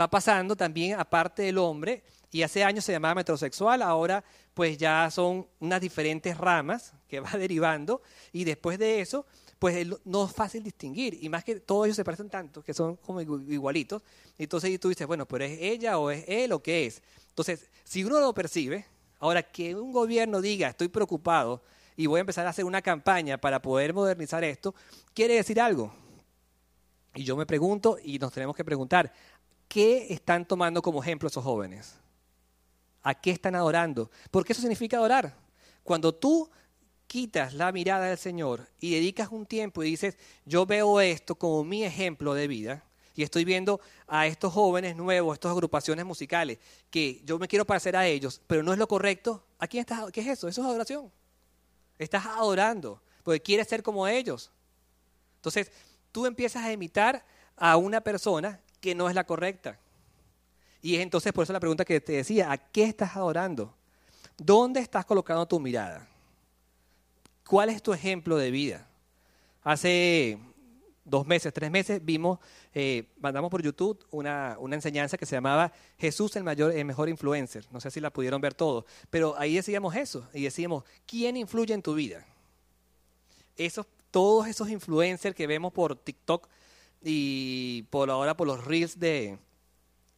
[0.00, 2.04] va pasando también a parte del hombre.
[2.30, 7.32] Y hace años se llamaba metrosexual, ahora pues ya son unas diferentes ramas que va
[7.32, 8.00] derivando.
[8.32, 9.26] Y después de eso
[9.58, 11.18] pues no es fácil distinguir.
[11.20, 14.02] Y más que todos ellos se parecen tanto que son como igualitos,
[14.38, 17.02] entonces tú dices, bueno, pero es ella o es él o qué es.
[17.34, 18.86] Entonces, si uno lo percibe,
[19.18, 21.64] ahora que un gobierno diga, estoy preocupado
[21.96, 24.72] y voy a empezar a hacer una campaña para poder modernizar esto,
[25.12, 25.92] quiere decir algo.
[27.12, 29.12] Y yo me pregunto, y nos tenemos que preguntar,
[29.66, 31.96] ¿qué están tomando como ejemplo esos jóvenes?
[33.02, 34.12] ¿A qué están adorando?
[34.30, 35.36] Porque eso significa adorar.
[35.82, 36.48] Cuando tú
[37.08, 41.64] quitas la mirada del Señor y dedicas un tiempo y dices, yo veo esto como
[41.64, 46.58] mi ejemplo de vida, y estoy viendo a estos jóvenes nuevos, estas agrupaciones musicales,
[46.90, 50.10] que yo me quiero parecer a ellos, pero no es lo correcto, ¿a quién estás?
[50.10, 50.48] ¿Qué es eso?
[50.48, 51.10] Eso es adoración.
[51.98, 54.50] Estás adorando, porque quieres ser como ellos.
[55.36, 55.70] Entonces,
[56.10, 57.24] tú empiezas a imitar
[57.56, 59.78] a una persona que no es la correcta.
[60.82, 63.74] Y es entonces por eso la pregunta que te decía, ¿a qué estás adorando?
[64.36, 66.06] ¿Dónde estás colocando tu mirada?
[67.46, 68.86] ¿Cuál es tu ejemplo de vida?
[69.62, 70.38] Hace
[71.04, 72.38] dos meses, tres meses, vimos,
[72.72, 77.66] eh, mandamos por YouTube una, enseñanza que se llamaba Jesús el, mayor, el mejor influencer.
[77.70, 81.74] No sé si la pudieron ver todos, pero ahí decíamos eso, y decíamos, ¿quién influye
[81.74, 82.24] en tu vida?
[83.56, 86.48] Esos, todos esos influencers que vemos por TikTok
[87.02, 89.38] y por ahora por los reels de,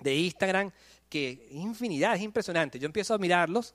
[0.01, 0.71] de Instagram,
[1.09, 2.79] que infinidad, es impresionante.
[2.79, 3.75] Yo empiezo a mirarlos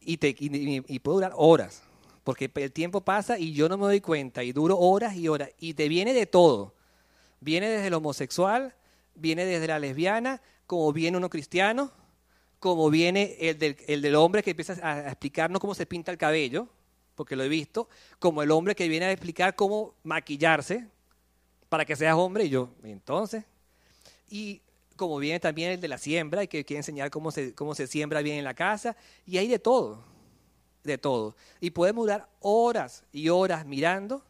[0.00, 1.82] y, te, y puedo durar horas
[2.24, 5.50] porque el tiempo pasa y yo no me doy cuenta y duro horas y horas
[5.58, 6.74] y te viene de todo.
[7.40, 8.74] Viene desde el homosexual,
[9.14, 11.90] viene desde la lesbiana, como viene uno cristiano,
[12.60, 16.18] como viene el del, el del hombre que empieza a explicarnos cómo se pinta el
[16.18, 16.68] cabello,
[17.16, 17.88] porque lo he visto,
[18.20, 20.86] como el hombre que viene a explicar cómo maquillarse
[21.68, 23.44] para que seas hombre y yo, entonces,
[24.30, 24.60] y
[24.94, 27.86] como viene también el de la siembra y que quiere enseñar cómo se, cómo se
[27.88, 30.11] siembra bien en la casa, y hay de todo
[30.84, 31.36] de todo.
[31.60, 34.24] Y podemos durar horas y horas mirando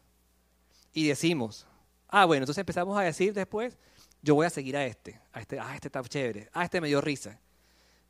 [0.93, 1.65] y decimos,
[2.07, 3.77] ah, bueno, entonces empezamos a decir después,
[4.21, 6.87] yo voy a seguir a este, a este, ah, este está chévere, ah, este me
[6.87, 7.39] dio risa.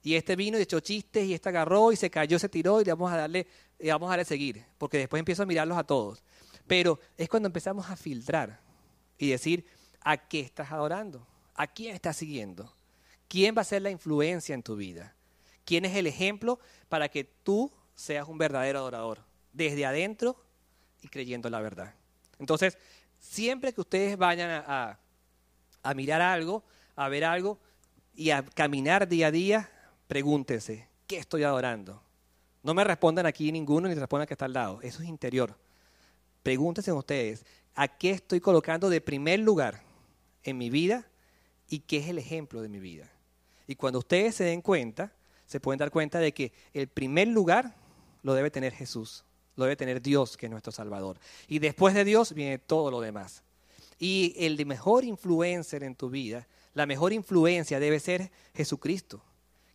[0.03, 2.83] Y este vino y echó chistes y este agarró y se cayó, se tiró y
[2.83, 3.47] vamos a darle,
[3.79, 6.21] y vamos a darle seguir, porque después empiezo a mirarlos a todos.
[6.67, 8.59] Pero es cuando empezamos a filtrar
[9.17, 9.65] y decir,
[10.01, 11.25] ¿a qué estás adorando?
[11.55, 12.75] ¿A quién estás siguiendo?
[13.29, 15.15] ¿Quién va a ser la influencia en tu vida?
[15.65, 19.19] ¿Quién es el ejemplo para que tú seas un verdadero adorador,
[19.51, 20.35] desde adentro
[21.01, 21.93] y creyendo la verdad.
[22.39, 22.77] Entonces,
[23.19, 24.99] siempre que ustedes vayan a,
[25.95, 26.63] mirar algo,
[26.95, 27.59] a ver algo
[28.15, 29.71] y a caminar día a día,
[30.07, 32.01] pregúntense, ¿qué estoy adorando?
[32.61, 35.57] No me respondan aquí ninguno ni respondan que está al lado, eso es interior.
[36.41, 39.81] Pregúntense ustedes, ¿a qué estoy colocando de primer lugar
[40.43, 41.07] en mi vida
[41.69, 43.09] y qué es el ejemplo de mi vida?
[43.67, 45.13] Y cuando ustedes se den cuenta,
[45.45, 47.75] se pueden dar cuenta de que el primer lugar
[48.23, 49.23] lo debe tener Jesús,
[49.55, 51.19] lo debe tener Dios, que es nuestro Salvador.
[51.47, 53.43] Y después de Dios viene todo lo demás.
[53.99, 59.23] Y el mejor influencer en tu vida, la mejor influencia debe ser Jesucristo,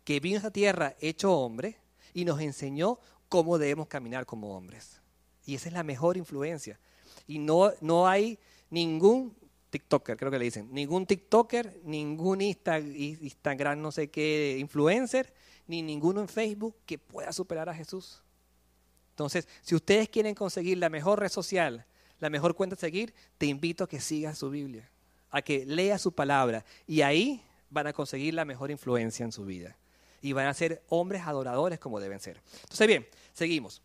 [0.05, 1.77] que vino a esta tierra hecho hombre
[2.13, 5.01] y nos enseñó cómo debemos caminar como hombres.
[5.47, 6.79] Y esa es la mejor influencia.
[7.27, 8.39] Y no, no hay
[8.71, 9.35] ningún
[9.71, 15.33] TikToker, creo que le dicen, ningún TikToker, ningún Instagram, no sé qué, influencer,
[15.67, 18.23] ni ninguno en Facebook que pueda superar a Jesús.
[19.19, 21.85] Entonces, si ustedes quieren conseguir la mejor red social,
[22.21, 24.89] la mejor cuenta a seguir, te invito a que sigas su Biblia,
[25.31, 29.45] a que leas su palabra y ahí van a conseguir la mejor influencia en su
[29.45, 29.77] vida.
[30.23, 32.41] Y van a ser hombres adoradores como deben ser.
[32.63, 33.83] Entonces, bien, seguimos.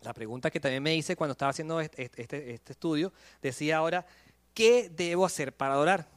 [0.00, 4.06] La pregunta que también me hice cuando estaba haciendo este, este, este estudio decía ahora,
[4.54, 6.08] ¿qué debo hacer para adorar?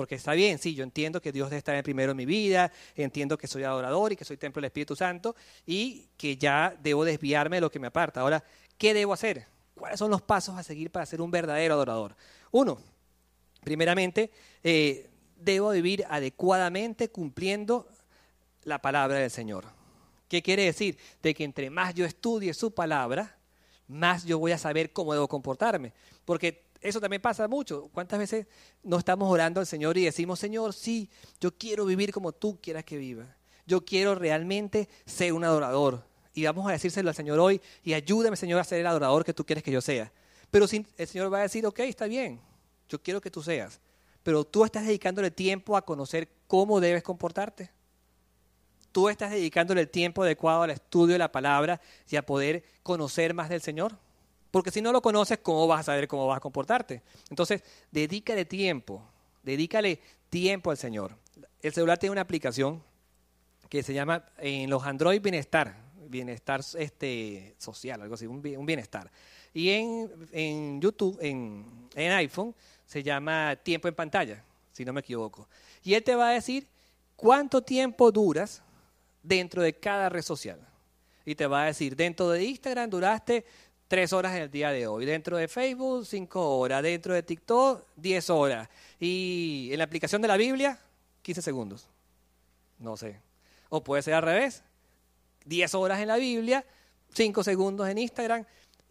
[0.00, 2.72] Porque está bien, sí, yo entiendo que Dios debe estar en primero en mi vida,
[2.96, 5.36] entiendo que soy adorador y que soy templo del Espíritu Santo
[5.66, 8.22] y que ya debo desviarme de lo que me aparta.
[8.22, 8.42] Ahora,
[8.78, 9.46] ¿qué debo hacer?
[9.74, 12.16] ¿Cuáles son los pasos a seguir para ser un verdadero adorador?
[12.50, 12.78] Uno,
[13.62, 14.30] primeramente,
[14.64, 17.86] eh, debo vivir adecuadamente cumpliendo
[18.62, 19.66] la palabra del Señor.
[20.28, 20.96] ¿Qué quiere decir?
[21.22, 23.36] De que entre más yo estudie su palabra,
[23.86, 25.92] más yo voy a saber cómo debo comportarme.
[26.24, 27.90] Porque eso también pasa mucho.
[27.92, 28.46] ¿Cuántas veces
[28.82, 32.84] no estamos orando al Señor y decimos, Señor, sí, yo quiero vivir como tú quieras
[32.84, 33.36] que viva?
[33.66, 36.04] Yo quiero realmente ser un adorador.
[36.32, 39.34] Y vamos a decírselo al Señor hoy y ayúdame, Señor, a ser el adorador que
[39.34, 40.12] tú quieres que yo sea.
[40.50, 42.40] Pero el Señor va a decir, ok, está bien,
[42.88, 43.80] yo quiero que tú seas.
[44.22, 47.70] Pero tú estás dedicándole tiempo a conocer cómo debes comportarte.
[48.92, 53.34] Tú estás dedicándole el tiempo adecuado al estudio de la palabra y a poder conocer
[53.34, 53.96] más del Señor.
[54.50, 57.02] Porque si no lo conoces, ¿cómo vas a saber cómo vas a comportarte?
[57.28, 59.02] Entonces, dedícale tiempo,
[59.42, 61.16] dedícale tiempo al Señor.
[61.62, 62.82] El celular tiene una aplicación
[63.68, 65.76] que se llama en los Android Bienestar,
[66.08, 69.10] bienestar este, social, algo así, un, bienestar.
[69.54, 75.48] Y en, YouTube, en, en iPhone, se llama tiempo en pantalla, si no me equivoco.
[75.84, 76.66] Y él te va a decir
[77.14, 78.62] cuánto tiempo duras
[79.22, 80.58] dentro de cada red social.
[81.24, 83.44] Y te va a decir, dentro de Instagram duraste
[83.90, 85.04] tres horas en el día de hoy.
[85.04, 86.80] Dentro de Facebook, cinco horas.
[86.80, 88.68] Dentro de TikTok, diez horas.
[89.00, 90.78] Y en la aplicación de la Biblia,
[91.22, 91.88] 15 segundos.
[92.78, 93.20] No sé.
[93.68, 94.62] O puede ser al revés.
[95.44, 96.64] Diez horas en la Biblia,
[97.12, 98.44] cinco segundos en Instagram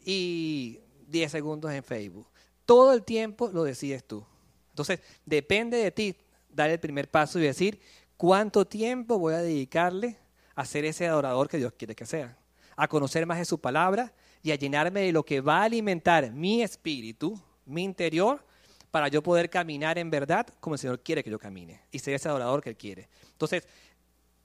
[0.03, 2.27] y diez segundos en Facebook.
[2.65, 4.25] Todo el tiempo lo decides tú.
[4.71, 6.13] Entonces, depende de ti
[6.49, 7.79] dar el primer paso y decir
[8.17, 10.17] cuánto tiempo voy a dedicarle
[10.55, 12.37] a ser ese adorador que Dios quiere que sea.
[12.75, 16.31] A conocer más de su palabra y a llenarme de lo que va a alimentar
[16.31, 18.43] mi espíritu, mi interior,
[18.91, 22.15] para yo poder caminar en verdad como el Señor quiere que yo camine y ser
[22.15, 23.07] ese adorador que Él quiere.
[23.31, 23.67] Entonces,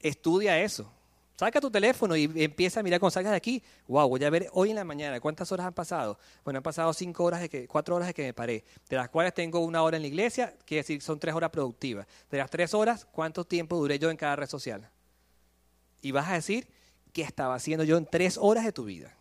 [0.00, 0.90] estudia eso.
[1.37, 3.62] Saca tu teléfono y empieza a mirar cuando salgas de aquí.
[3.88, 6.16] Wow, voy a ver hoy en la mañana cuántas horas han pasado.
[6.44, 9.09] Bueno, han pasado cinco horas, de que, cuatro horas de que me paré, de las
[9.09, 12.07] cuales tengo una hora en la iglesia, quiere decir son tres horas productivas.
[12.30, 14.88] De las tres horas, ¿cuánto tiempo duré yo en cada red social?
[16.02, 16.68] Y vas a decir,
[17.12, 19.16] ¿qué estaba haciendo yo en tres horas de tu vida?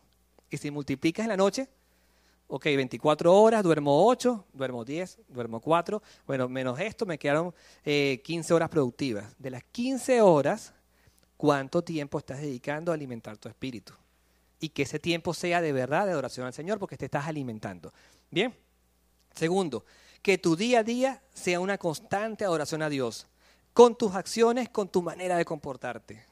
[0.54, 1.68] Y si multiplicas en la noche,
[2.46, 7.84] ok, 24 horas, duermo 8, duermo 10, duermo 4, bueno, menos esto, me quedaron 15
[7.84, 9.34] eh, horas productivas.
[9.40, 10.76] De las 15 horas,
[11.38, 13.94] ¿cuánto tiempo estás dedicando a alimentar tu espíritu?
[14.60, 17.92] Y que ese tiempo sea de verdad de adoración al Señor porque te estás alimentando.
[18.30, 18.56] Bien.
[19.34, 19.86] Segundo,
[20.22, 23.26] que tu día a día sea una constante adoración a Dios,
[23.74, 26.24] con tus acciones, con tu manera de comportarte.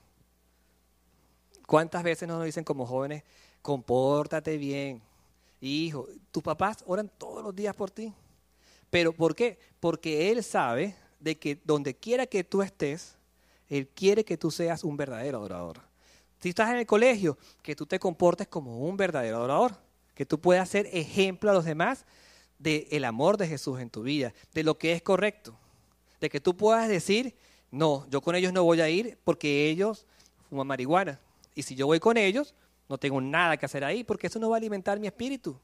[1.65, 3.23] ¿Cuántas veces nos dicen como jóvenes,
[3.61, 5.01] compórtate bien.
[5.59, 8.13] Hijo, tus papás oran todos los días por ti.
[8.89, 9.59] ¿Pero por qué?
[9.79, 13.15] Porque Él sabe de que donde quiera que tú estés,
[13.69, 15.81] Él quiere que tú seas un verdadero adorador.
[16.41, 19.75] Si estás en el colegio, que tú te comportes como un verdadero adorador,
[20.15, 22.05] que tú puedas ser ejemplo a los demás
[22.57, 25.55] del amor de Jesús en tu vida, de lo que es correcto,
[26.19, 27.35] de que tú puedas decir,
[27.69, 30.05] no, yo con ellos no voy a ir porque ellos
[30.49, 31.19] fuman marihuana.
[31.55, 32.53] Y si yo voy con ellos,
[32.91, 35.57] no tengo nada que hacer ahí porque eso no va a alimentar mi espíritu.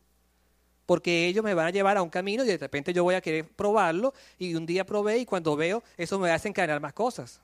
[0.86, 3.22] Porque ellos me van a llevar a un camino y de repente yo voy a
[3.22, 7.42] querer probarlo y un día probé y cuando veo eso me hace encadenar más cosas.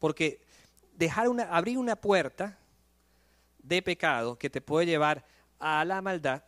[0.00, 0.40] Porque
[0.96, 2.58] dejar una, abrir una puerta
[3.62, 5.24] de pecado que te puede llevar
[5.60, 6.42] a la maldad,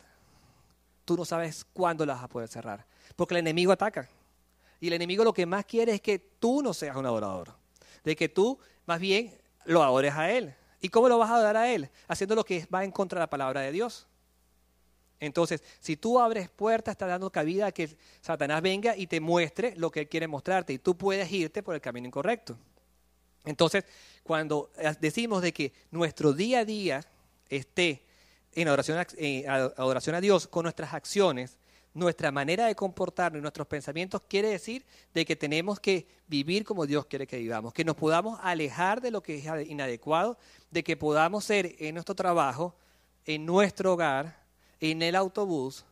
[1.05, 2.85] tú no sabes cuándo la vas a poder cerrar.
[3.15, 4.09] Porque el enemigo ataca.
[4.81, 7.53] Y el enemigo lo que más quiere es que tú no seas un adorador.
[8.03, 9.33] De que tú más bien
[9.63, 10.53] lo adores a él.
[10.81, 11.89] ¿Y cómo lo vas a dar a Él?
[12.07, 14.07] Haciendo lo que va en contra de la palabra de Dios.
[15.19, 19.75] Entonces, si tú abres puertas, estás dando cabida a que Satanás venga y te muestre
[19.77, 22.57] lo que Él quiere mostrarte y tú puedes irte por el camino incorrecto.
[23.45, 23.85] Entonces,
[24.23, 27.05] cuando decimos de que nuestro día a día
[27.49, 28.03] esté
[28.53, 31.57] en adoración, en adoración a Dios con nuestras acciones,
[31.93, 36.85] nuestra manera de comportarnos y nuestros pensamientos quiere decir de que tenemos que vivir como
[36.85, 40.37] Dios quiere que vivamos, que nos podamos alejar de lo que es inadecuado,
[40.69, 42.75] de que podamos ser en nuestro trabajo,
[43.25, 44.41] en nuestro hogar,
[44.79, 45.85] en el autobús,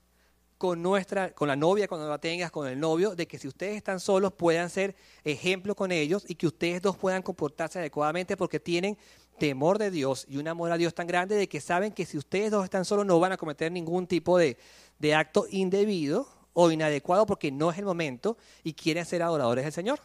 [0.59, 3.77] con nuestra, con la novia cuando la tengas, con el novio, de que si ustedes
[3.77, 8.59] están solos puedan ser ejemplo con ellos y que ustedes dos puedan comportarse adecuadamente porque
[8.59, 8.97] tienen
[9.39, 12.17] temor de Dios y un amor a Dios tan grande de que saben que si
[12.17, 14.57] ustedes dos están solos no van a cometer ningún tipo de,
[14.99, 19.73] de acto indebido o inadecuado porque no es el momento y quieren ser adoradores del
[19.73, 19.99] Señor.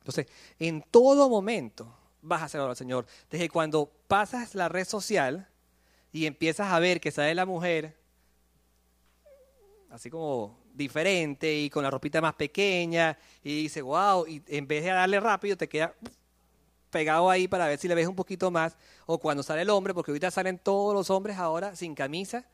[0.00, 0.26] Entonces,
[0.58, 3.06] en todo momento vas a ser adorador del Señor.
[3.30, 5.48] Desde cuando pasas la red social
[6.12, 7.96] y empiezas a ver que sale la mujer,
[9.90, 14.82] así como diferente y con la ropita más pequeña y dice, wow, y en vez
[14.84, 15.94] de darle rápido te queda
[16.94, 19.92] pegado ahí para ver si le ves un poquito más, o cuando sale el hombre,
[19.92, 22.44] porque ahorita salen todos los hombres ahora sin camisa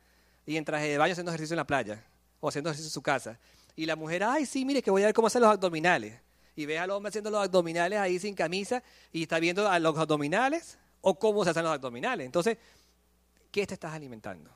[0.47, 2.03] y en traje de baño haciendo ejercicio en la playa
[2.41, 3.39] o haciendo ejercicio en su casa.
[3.77, 6.19] Y la mujer, ay, sí, mire que voy a ver cómo hacen los abdominales.
[6.57, 9.99] Y ves al hombre haciendo los abdominales ahí sin camisa y está viendo a los
[9.99, 12.25] abdominales o cómo se hacen los abdominales.
[12.25, 12.57] Entonces,
[13.51, 14.51] ¿qué te estás alimentando?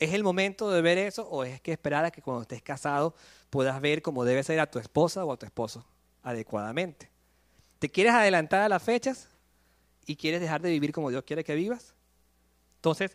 [0.00, 3.14] ¿Es el momento de ver eso o es que esperar a que cuando estés casado
[3.50, 5.86] puedas ver cómo debe ser a tu esposa o a tu esposo
[6.24, 7.13] adecuadamente?
[7.84, 9.28] ¿Te quieres adelantar a las fechas
[10.06, 11.92] y quieres dejar de vivir como Dios quiere que vivas?
[12.76, 13.14] Entonces,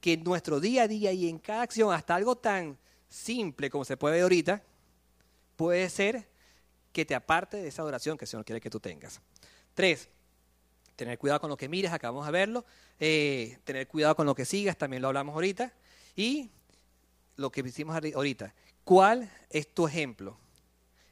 [0.00, 3.84] que en nuestro día a día y en cada acción, hasta algo tan simple como
[3.84, 4.62] se puede ver ahorita,
[5.56, 6.28] puede ser
[6.92, 9.20] que te aparte de esa adoración que el Señor quiere que tú tengas.
[9.74, 10.08] Tres,
[10.94, 12.64] tener cuidado con lo que mires, acabamos de verlo.
[13.00, 15.72] Eh, tener cuidado con lo que sigas, también lo hablamos ahorita.
[16.14, 16.52] Y
[17.34, 20.38] lo que hicimos ahorita, ¿cuál es tu ejemplo?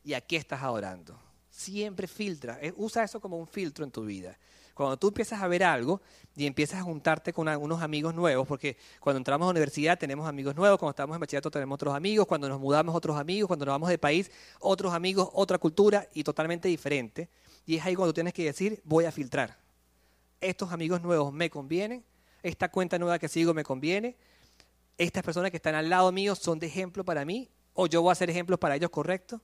[0.05, 1.32] ¿Y a qué estás adorando?
[1.53, 4.39] Siempre filtra, eh, usa eso como un filtro en tu vida.
[4.73, 6.01] Cuando tú empiezas a ver algo
[6.35, 10.27] y empiezas a juntarte con unos amigos nuevos, porque cuando entramos a la universidad tenemos
[10.27, 13.67] amigos nuevos, cuando estamos en bachillerato tenemos otros amigos, cuando nos mudamos otros amigos, cuando
[13.67, 17.29] nos vamos de país otros amigos, otra cultura y totalmente diferente.
[17.67, 19.59] Y es ahí cuando tienes que decir, voy a filtrar.
[20.41, 22.03] Estos amigos nuevos me convienen,
[22.43, 24.17] esta cuenta nueva que sigo me conviene,
[24.97, 28.13] estas personas que están al lado mío son de ejemplo para mí, o yo voy
[28.13, 29.41] a ser ejemplos para ellos correctos,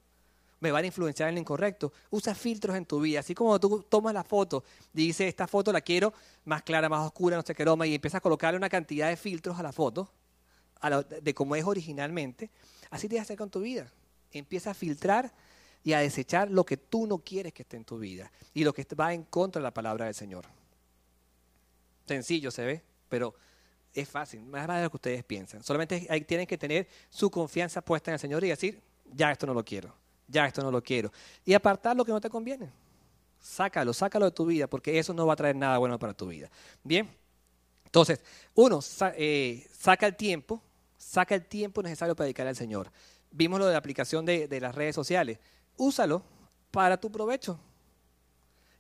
[0.61, 1.93] me van a influenciar en lo incorrecto.
[2.11, 5.81] Usa filtros en tu vida, así como tú tomas la foto, dice esta foto la
[5.81, 6.13] quiero
[6.45, 9.17] más clara, más oscura, no sé qué aroma, y empiezas a colocarle una cantidad de
[9.17, 10.11] filtros a la foto,
[11.23, 12.51] de cómo es originalmente,
[12.91, 13.91] así te vas a hacer con tu vida.
[14.31, 15.33] Empieza a filtrar
[15.83, 18.73] y a desechar lo que tú no quieres que esté en tu vida y lo
[18.73, 20.45] que va en contra de la palabra del Señor.
[22.07, 23.35] Sencillo se ve, pero
[23.95, 25.63] es fácil, más de lo que ustedes piensan.
[25.63, 28.81] Solamente hay, tienen que tener su confianza puesta en el Señor y decir,
[29.13, 29.95] ya esto no lo quiero,
[30.29, 31.13] ya esto no lo quiero.
[31.45, 32.71] Y apartar lo que no te conviene.
[33.41, 36.27] Sácalo, sácalo de tu vida, porque eso no va a traer nada bueno para tu
[36.27, 36.51] vida.
[36.85, 37.09] Bien,
[37.85, 38.21] entonces,
[38.55, 38.81] uno,
[39.17, 40.63] eh, saca el tiempo,
[40.97, 42.91] saca el tiempo necesario para dedicar al Señor.
[43.31, 45.39] Vimos lo de la aplicación de las redes sociales.
[45.77, 46.23] Úsalo
[46.71, 47.59] para tu provecho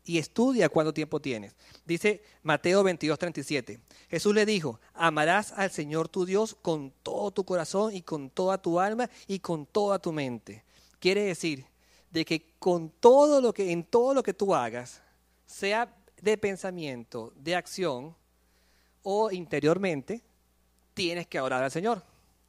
[0.09, 1.55] y estudia cuánto tiempo tienes.
[1.85, 3.79] Dice Mateo 22, 37.
[4.09, 8.57] Jesús le dijo, amarás al Señor tu Dios con todo tu corazón y con toda
[8.57, 10.65] tu alma y con toda tu mente.
[11.01, 11.65] Quiere decir
[12.11, 15.03] de que con todo lo que, en todo lo que tú hagas,
[15.47, 18.15] sea de pensamiento, de acción
[19.03, 20.23] o interiormente,
[20.95, 22.03] tienes que orar al Señor.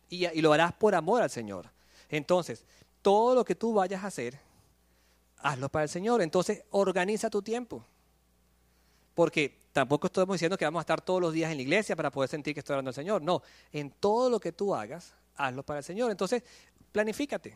[0.09, 1.69] Y, y lo harás por amor al Señor.
[2.09, 2.65] Entonces,
[3.01, 4.39] todo lo que tú vayas a hacer,
[5.37, 6.21] hazlo para el Señor.
[6.21, 7.85] Entonces, organiza tu tiempo.
[9.13, 12.11] Porque tampoco estamos diciendo que vamos a estar todos los días en la iglesia para
[12.11, 13.21] poder sentir que estoy orando al Señor.
[13.21, 16.09] No, en todo lo que tú hagas, hazlo para el Señor.
[16.09, 16.43] Entonces,
[16.91, 17.55] planifícate.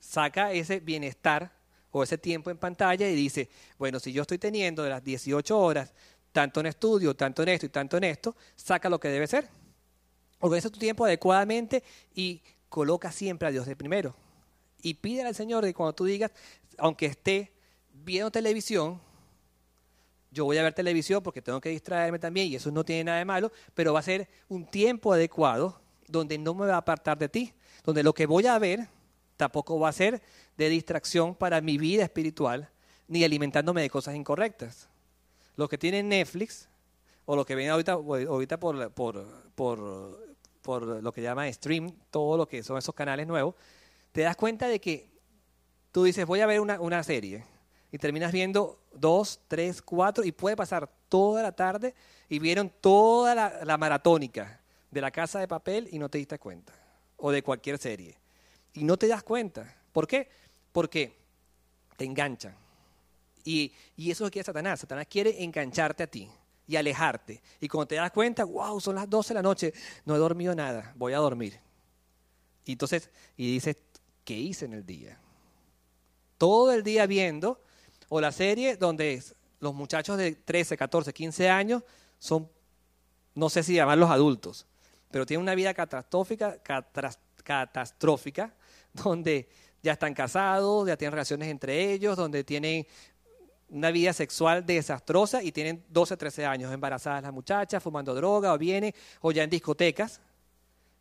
[0.00, 1.52] Saca ese bienestar
[1.92, 5.58] o ese tiempo en pantalla y dice, bueno, si yo estoy teniendo de las 18
[5.58, 5.92] horas,
[6.32, 9.48] tanto en estudio, tanto en esto y tanto en esto, saca lo que debe ser.
[10.40, 11.82] Organiza tu tiempo adecuadamente
[12.14, 14.14] y coloca siempre a Dios de primero.
[14.82, 16.30] Y pídele al Señor que cuando tú digas,
[16.78, 17.52] aunque esté
[17.92, 19.00] viendo televisión,
[20.30, 23.18] yo voy a ver televisión porque tengo que distraerme también y eso no tiene nada
[23.18, 27.18] de malo, pero va a ser un tiempo adecuado donde no me va a apartar
[27.18, 27.52] de ti,
[27.84, 28.88] donde lo que voy a ver
[29.40, 30.20] tampoco va a ser
[30.58, 32.68] de distracción para mi vida espiritual,
[33.08, 34.88] ni alimentándome de cosas incorrectas.
[35.56, 36.68] Los que tienen Netflix,
[37.24, 38.76] o lo que ven ahorita, ahorita por,
[41.02, 43.54] lo que llama stream, todo lo que son esos canales nuevos,
[44.12, 45.08] te das cuenta de que
[45.90, 47.46] tú dices, voy a ver una, serie,
[47.90, 51.94] y terminas viendo dos, tres, cuatro, y puede pasar toda la tarde
[52.28, 56.74] y vieron toda la, maratónica de la casa de papel y no te diste cuenta,
[57.16, 58.20] o de cualquier serie.
[58.74, 59.76] Y no te das cuenta.
[59.92, 60.28] ¿Por qué?
[60.72, 61.16] Porque
[61.96, 62.54] te enganchan.
[63.44, 64.80] Y, y eso es lo que quiere Satanás.
[64.80, 66.28] Satanás quiere engancharte a ti
[66.66, 67.42] y alejarte.
[67.60, 70.54] Y cuando te das cuenta, wow, son las 12 de la noche, no he dormido
[70.54, 71.58] nada, voy a dormir.
[72.64, 73.76] Y entonces, y dices,
[74.24, 75.18] ¿qué hice en el día?
[76.40, 77.60] todo el día viendo,
[78.08, 79.22] o la serie donde
[79.60, 81.82] los muchachos de 13, 14, 15 años
[82.18, 82.48] son,
[83.34, 84.66] no sé si llamarlos adultos,
[85.10, 86.56] pero tienen una vida catastrófica,
[87.44, 88.54] catastrófica,
[89.04, 89.48] donde
[89.82, 92.86] ya están casados, ya tienen relaciones entre ellos, donde tienen
[93.68, 98.58] una vida sexual desastrosa y tienen 12, 13 años, embarazadas las muchachas, fumando droga o
[98.58, 100.20] vienen, o ya en discotecas,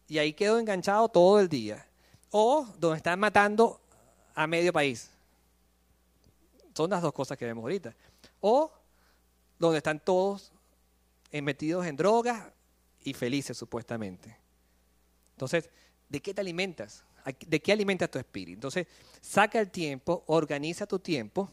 [0.07, 1.85] y ahí quedo enganchado todo el día.
[2.31, 3.81] O donde están matando
[4.35, 5.09] a medio país.
[6.75, 7.95] Son las dos cosas que vemos ahorita.
[8.39, 8.71] O
[9.57, 10.51] donde están todos
[11.31, 12.51] metidos en drogas
[13.03, 14.35] y felices supuestamente.
[15.31, 15.69] Entonces,
[16.09, 17.03] ¿De qué te alimentas?
[17.47, 18.57] ¿De qué alimenta tu espíritu?
[18.57, 18.87] Entonces,
[19.21, 21.49] saca el tiempo, organiza tu tiempo,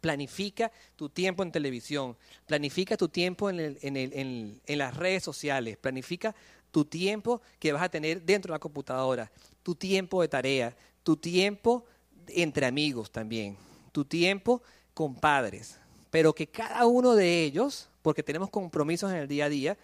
[0.00, 6.34] planifica tu tiempo en televisión, planifica tu tiempo en, en, las redes sociales, planifica
[6.70, 9.30] tu tiempo que vas a tener dentro de la computadora,
[9.62, 11.84] tu tiempo de tarea, tu tiempo
[12.28, 13.56] entre amigos también,
[13.92, 14.62] tu tiempo
[14.94, 15.78] con padres,
[16.10, 19.78] pero que cada uno de ellos, porque tenemos compromisos en el día a día,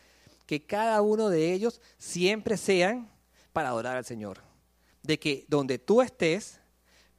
[0.46, 3.10] que cada uno de ellos siempre sean
[3.52, 4.40] para adorar al Señor.
[5.06, 6.60] De que donde tú estés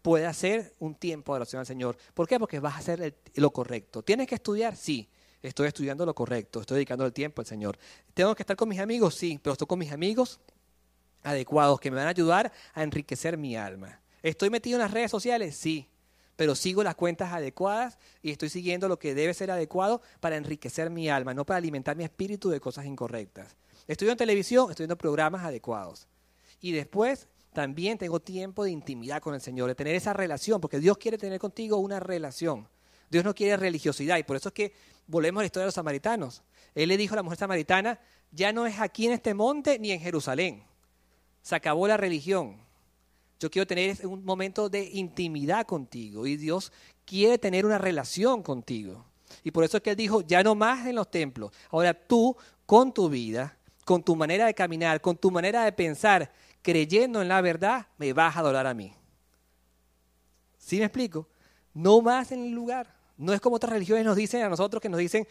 [0.01, 1.97] pueda ser un tiempo de oración al Señor.
[2.13, 2.39] ¿Por qué?
[2.39, 4.03] Porque vas a hacer lo correcto.
[4.03, 4.75] ¿Tienes que estudiar?
[4.75, 5.09] Sí.
[5.41, 7.77] Estoy estudiando lo correcto, estoy dedicando el tiempo al Señor.
[8.13, 9.13] ¿Tengo que estar con mis amigos?
[9.15, 10.39] Sí, pero estoy con mis amigos
[11.23, 14.01] adecuados que me van a ayudar a enriquecer mi alma.
[14.23, 15.55] ¿Estoy metido en las redes sociales?
[15.55, 15.89] Sí,
[16.35, 20.89] pero sigo las cuentas adecuadas y estoy siguiendo lo que debe ser adecuado para enriquecer
[20.89, 23.55] mi alma, no para alimentar mi espíritu de cosas incorrectas.
[23.87, 26.07] Estudio en televisión, estoy viendo programas adecuados.
[26.61, 27.27] Y después
[27.57, 31.17] también tengo tiempo de intimidad con el Señor, de tener esa relación, porque Dios quiere
[31.17, 32.67] tener contigo una relación.
[33.09, 34.73] Dios no quiere religiosidad y por eso es que
[35.07, 36.43] volvemos a la historia de los samaritanos.
[36.75, 37.99] Él le dijo a la mujer samaritana,
[38.29, 40.65] ya no es aquí en este monte ni en Jerusalén.
[41.41, 42.57] Se acabó la religión.
[43.39, 46.71] Yo quiero tener un momento de intimidad contigo y Dios
[47.05, 49.03] quiere tener una relación contigo.
[49.43, 51.51] Y por eso es que Él dijo, ya no más en los templos.
[51.71, 52.37] Ahora tú,
[52.67, 56.31] con tu vida, con tu manera de caminar, con tu manera de pensar,
[56.67, 58.93] creyendo en la verdad, me vas a adorar a mí.
[60.57, 61.29] ¿Sí me explico?
[61.73, 62.93] No más en el lugar.
[63.15, 65.25] No es como otras religiones nos dicen a nosotros que nos dicen,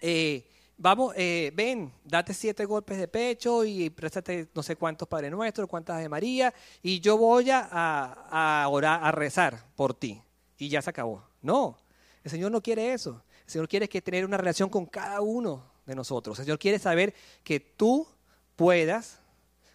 [0.00, 5.30] eh, vamos, eh, ven, date siete golpes de pecho y préstate no sé cuántos Padre
[5.30, 6.52] Nuestro, cuántas de María,
[6.82, 10.20] y yo voy a, a, orar, a rezar por ti.
[10.58, 11.22] Y ya se acabó.
[11.40, 11.78] No,
[12.24, 13.22] el Señor no quiere eso.
[13.44, 16.36] El Señor quiere que tener una relación con cada uno de nosotros.
[16.40, 17.14] El Señor quiere saber
[17.44, 18.08] que tú
[18.56, 19.20] puedas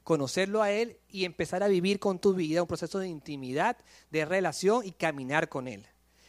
[0.03, 3.77] conocerlo a Él y empezar a vivir con tu vida un proceso de intimidad,
[4.09, 5.85] de relación y caminar con Él.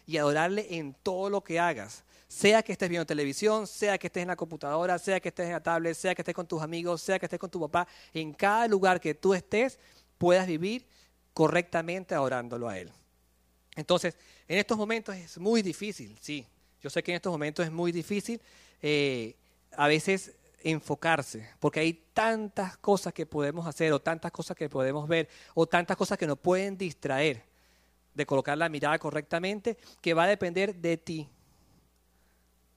[0.06, 2.04] Y adorarle en todo lo que hagas.
[2.28, 5.52] Sea que estés viendo televisión, sea que estés en la computadora, sea que estés en
[5.52, 8.32] la tablet, sea que estés con tus amigos, sea que estés con tu papá, en
[8.32, 9.78] cada lugar que tú estés,
[10.18, 10.86] puedas vivir
[11.34, 12.90] correctamente adorándolo a Él.
[13.76, 14.16] Entonces,
[14.48, 16.46] en estos momentos es muy difícil, sí.
[16.82, 18.40] Yo sé que en estos momentos es muy difícil
[18.82, 19.36] eh,
[19.76, 20.32] a veces
[20.64, 25.66] enfocarse, porque hay tantas cosas que podemos hacer o tantas cosas que podemos ver o
[25.66, 27.44] tantas cosas que nos pueden distraer
[28.14, 31.28] de colocar la mirada correctamente, que va a depender de ti,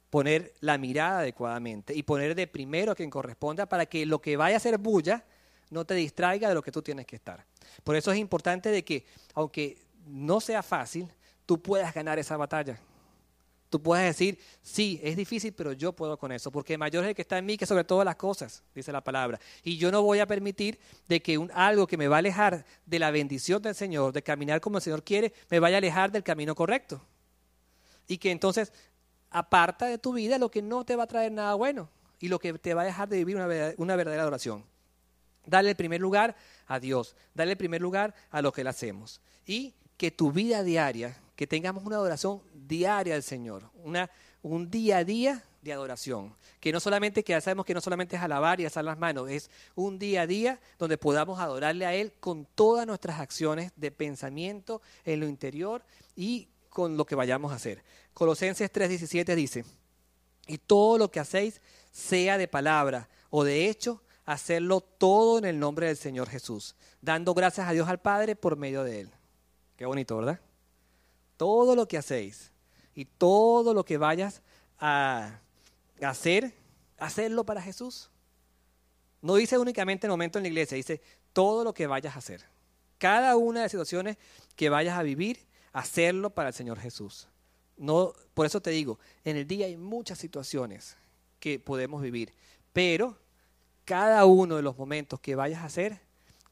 [0.09, 4.37] poner la mirada adecuadamente y poner de primero a quien corresponda para que lo que
[4.37, 5.23] vaya a ser bulla
[5.69, 7.45] no te distraiga de lo que tú tienes que estar.
[7.83, 11.11] Por eso es importante de que, aunque no sea fácil,
[11.45, 12.79] tú puedas ganar esa batalla.
[13.75, 17.13] Tú puedas decir, sí, es difícil, pero yo puedo con eso, porque mayor es el
[17.13, 19.37] que está en mí que sobre todas las cosas, dice la palabra.
[19.63, 22.65] Y yo no voy a permitir de que un, algo que me va a alejar
[22.85, 26.09] de la bendición del Señor, de caminar como el Señor quiere, me vaya a alejar
[26.09, 27.01] del camino correcto.
[28.07, 28.71] Y que entonces
[29.29, 31.89] aparta de tu vida lo que no te va a traer nada bueno
[32.21, 34.63] y lo que te va a dejar de vivir una, una verdadera adoración.
[35.45, 39.19] Dale el primer lugar a Dios, dale el primer lugar a lo que le hacemos.
[39.45, 44.09] Y que tu vida diaria, que tengamos una adoración diaria al Señor, una,
[44.41, 46.35] un día a día de adoración.
[46.59, 49.29] Que no solamente, que ya sabemos que no solamente es alabar y alzar las manos,
[49.29, 53.91] es un día a día donde podamos adorarle a Él con todas nuestras acciones de
[53.91, 55.83] pensamiento en lo interior
[56.15, 57.83] y con lo que vayamos a hacer.
[58.13, 59.65] Colosenses 3:17 dice,
[60.47, 61.61] y todo lo que hacéis,
[61.91, 67.33] sea de palabra o de hecho, hacerlo todo en el nombre del Señor Jesús, dando
[67.33, 69.11] gracias a Dios al Padre por medio de Él.
[69.77, 70.39] Qué bonito, ¿verdad?
[71.37, 72.51] Todo lo que hacéis
[72.93, 74.41] y todo lo que vayas
[74.79, 75.39] a
[76.01, 76.53] hacer,
[76.97, 78.09] hacerlo para Jesús.
[79.21, 81.01] No dice únicamente el momento en la iglesia, dice
[81.33, 82.43] todo lo que vayas a hacer.
[82.97, 84.17] Cada una de las situaciones
[84.55, 87.27] que vayas a vivir, hacerlo para el Señor Jesús.
[87.77, 90.95] No, por eso te digo, en el día hay muchas situaciones
[91.39, 92.33] que podemos vivir,
[92.71, 93.17] pero
[93.83, 95.99] cada uno de los momentos que vayas a hacer,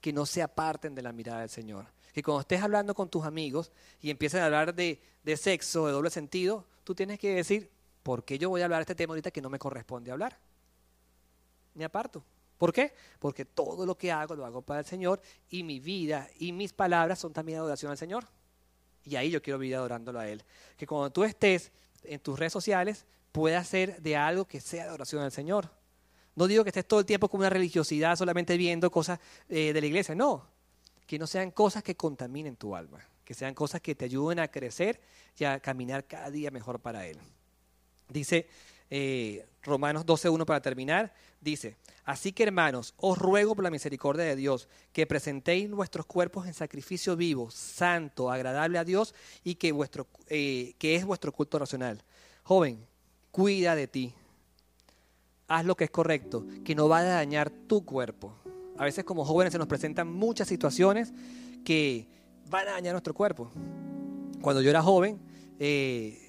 [0.01, 1.86] que no se aparten de la mirada del Señor.
[2.14, 5.93] Que cuando estés hablando con tus amigos y empieces a hablar de, de sexo, de
[5.93, 7.70] doble sentido, tú tienes que decir,
[8.03, 10.38] ¿por qué yo voy a hablar de este tema ahorita que no me corresponde hablar?
[11.74, 12.24] Me aparto.
[12.57, 12.93] ¿Por qué?
[13.20, 16.72] Porque todo lo que hago lo hago para el Señor y mi vida y mis
[16.72, 18.26] palabras son también adoración al Señor.
[19.03, 20.43] Y ahí yo quiero vivir adorándolo a Él.
[20.78, 21.72] Que cuando tú estés
[22.03, 25.70] en tus redes sociales, pueda ser de algo que sea adoración al Señor.
[26.36, 29.82] No digo que estés todo el tiempo con una religiosidad solamente viendo cosas eh, de
[29.82, 30.47] la iglesia, no.
[31.05, 34.49] Que no sean cosas que contaminen tu alma, que sean cosas que te ayuden a
[34.49, 35.01] crecer
[35.37, 37.17] y a caminar cada día mejor para Él.
[38.09, 38.47] Dice
[38.95, 44.35] eh, Romanos 12.1 para terminar, dice, así que hermanos, os ruego por la misericordia de
[44.35, 50.07] Dios que presentéis vuestros cuerpos en sacrificio vivo, santo, agradable a Dios y que, vuestro,
[50.27, 52.03] eh, que es vuestro culto racional.
[52.43, 52.85] Joven,
[53.31, 54.13] cuida de ti.
[55.47, 58.35] Haz lo que es correcto, que no va a dañar tu cuerpo.
[58.78, 61.13] A veces como jóvenes se nos presentan muchas situaciones
[61.63, 62.07] que
[62.49, 63.51] van a dañar nuestro cuerpo.
[64.41, 65.19] Cuando yo era joven,
[65.59, 66.19] eh,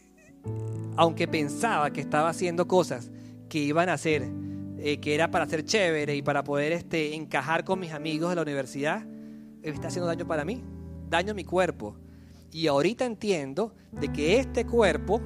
[0.97, 3.11] aunque pensaba que estaba haciendo cosas
[3.49, 4.31] que iban a hacer,
[4.79, 8.37] eh, que era para ser chévere y para poder este, encajar con mis amigos de
[8.37, 9.07] la universidad,
[9.63, 10.63] está haciendo daño para mí,
[11.09, 11.97] daño a mi cuerpo.
[12.53, 15.21] Y ahorita entiendo de que este cuerpo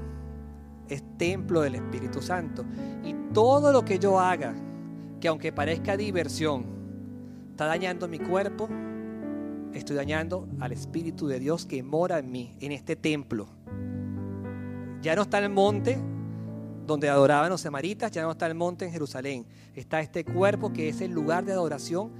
[0.88, 2.64] es templo del Espíritu Santo.
[3.04, 4.54] Y todo lo que yo haga,
[5.20, 6.77] que aunque parezca diversión,
[7.58, 8.68] está dañando mi cuerpo,
[9.74, 13.48] estoy dañando al Espíritu de Dios que mora en mí, en este templo.
[15.02, 15.98] Ya no está el monte
[16.86, 19.44] donde adoraban los samaritas, ya no está el monte en Jerusalén.
[19.74, 22.12] Está este cuerpo que es el lugar de adoración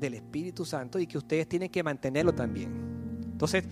[0.00, 2.72] del Espíritu Santo y que ustedes tienen que mantenerlo también.
[3.30, 3.62] Entonces,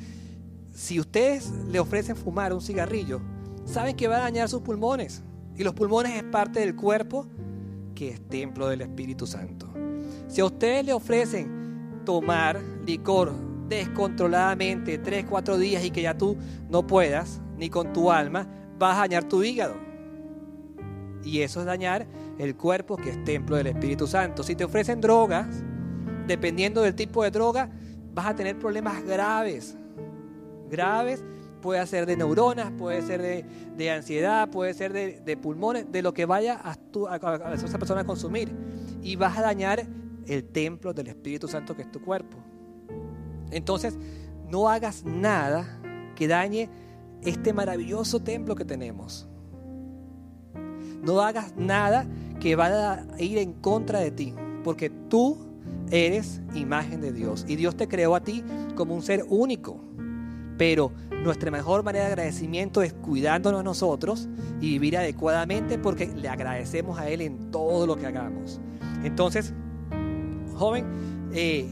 [0.73, 3.21] si ustedes le ofrecen fumar un cigarrillo,
[3.65, 5.25] saben que va a dañar sus pulmones.
[5.57, 7.27] Y los pulmones es parte del cuerpo
[7.97, 9.69] que es templo del Espíritu Santo.
[10.29, 13.33] Si a ustedes le ofrecen tomar licor
[13.69, 16.37] descontroladamente tres, cuatro días y que ya tú
[16.71, 18.47] no puedas, ni con tu alma,
[18.79, 19.75] vas a dañar tu hígado.
[21.25, 22.07] Y eso es dañar
[22.39, 24.43] el cuerpo que es templo del Espíritu Santo.
[24.43, 25.65] Si te ofrecen drogas,
[26.27, 27.71] dependiendo del tipo de droga,
[28.15, 29.77] vas a tener problemas graves.
[30.71, 31.25] Graves
[31.61, 33.45] puede ser de neuronas, puede ser
[33.77, 36.77] de, ansiedad, puede ser de, pulmones, de lo que vaya a,
[37.11, 38.51] a, esa persona a consumir.
[39.03, 39.87] Y vas a dañar
[40.29, 42.39] el templo del Espíritu Santo que es tu cuerpo.
[43.51, 43.99] Entonces,
[44.49, 45.81] no hagas nada
[46.15, 46.69] que dañe
[47.23, 49.29] este maravilloso templo que tenemos.
[51.03, 52.07] No hagas nada
[52.41, 55.39] que vaya a ir en contra de ti, porque tú
[55.91, 59.81] eres imagen de Dios y Dios te creó a ti como un ser único.
[60.57, 64.29] Pero nuestra mejor manera de agradecimiento es cuidándonos nosotros
[64.61, 68.61] y vivir adecuadamente porque le agradecemos a Él en todo lo que hagamos.
[69.05, 69.55] Entonces,
[70.59, 71.69] joven, eh,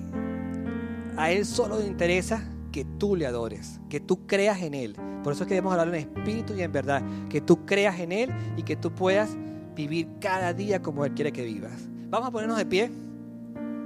[1.17, 4.97] a Él solo le interesa que tú le adores, que tú creas en Él.
[5.25, 8.13] Por eso es que debemos hablar en espíritu y en verdad, que tú creas en
[8.13, 9.31] Él y que tú puedas
[9.75, 11.89] vivir cada día como Él quiere que vivas.
[12.11, 12.91] Vamos a ponernos de pie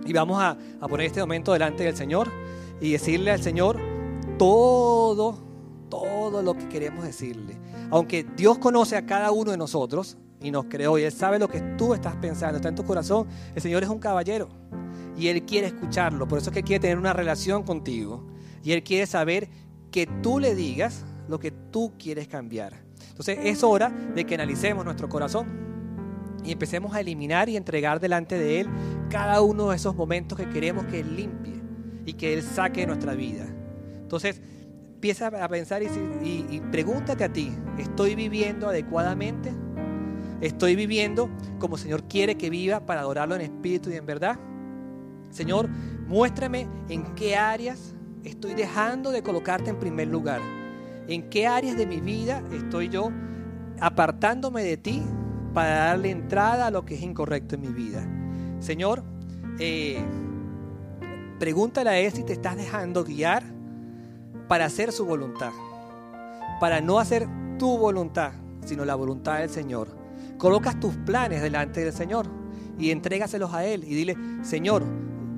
[0.04, 2.28] y vamos a, a poner este momento delante del Señor
[2.80, 3.78] y decirle al Señor
[4.38, 5.38] todo,
[5.88, 7.56] todo lo que queremos decirle.
[7.90, 11.48] Aunque Dios conoce a cada uno de nosotros y nos creó y Él sabe lo
[11.48, 14.48] que tú estás pensando, está en tu corazón, el Señor es un caballero
[15.16, 16.26] y Él quiere escucharlo.
[16.26, 18.26] Por eso es que quiere tener una relación contigo.
[18.62, 19.48] Y Él quiere saber
[19.90, 22.74] que tú le digas lo que tú quieres cambiar.
[23.08, 25.46] Entonces es hora de que analicemos nuestro corazón
[26.44, 28.68] y empecemos a eliminar y entregar delante de Él
[29.10, 31.60] cada uno de esos momentos que queremos que Él limpie
[32.06, 33.46] y que Él saque de nuestra vida.
[34.00, 34.40] Entonces
[34.94, 35.86] empieza a pensar y,
[36.50, 39.52] y pregúntate a ti, ¿estoy viviendo adecuadamente?
[40.40, 44.38] ¿Estoy viviendo como el Señor quiere que viva para adorarlo en espíritu y en verdad?
[45.30, 45.68] Señor,
[46.06, 50.40] muéstrame en qué áreas estoy dejando de colocarte en primer lugar.
[51.08, 53.10] En qué áreas de mi vida estoy yo
[53.80, 55.02] apartándome de ti
[55.54, 58.06] para darle entrada a lo que es incorrecto en mi vida.
[58.60, 59.02] Señor,
[59.58, 59.98] eh,
[61.38, 63.42] pregúntale a Él si te estás dejando guiar
[64.48, 65.52] para hacer su voluntad,
[66.60, 67.26] para no hacer
[67.58, 68.32] tu voluntad,
[68.64, 69.88] sino la voluntad del Señor.
[70.38, 72.26] Colocas tus planes delante del Señor
[72.78, 74.84] y entrégaselos a Él y dile, Señor,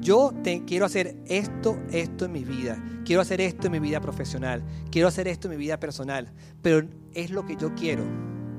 [0.02, 0.32] yo
[0.66, 5.06] quiero hacer esto, esto en mi vida, quiero hacer esto en mi vida profesional, quiero
[5.06, 8.04] hacer esto en mi vida personal, pero es lo que yo quiero.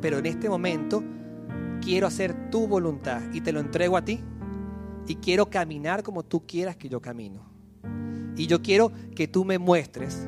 [0.01, 1.03] Pero en este momento
[1.81, 4.21] quiero hacer tu voluntad y te lo entrego a ti
[5.05, 7.45] y quiero caminar como tú quieras que yo camino.
[8.37, 10.27] Y yo quiero que tú me muestres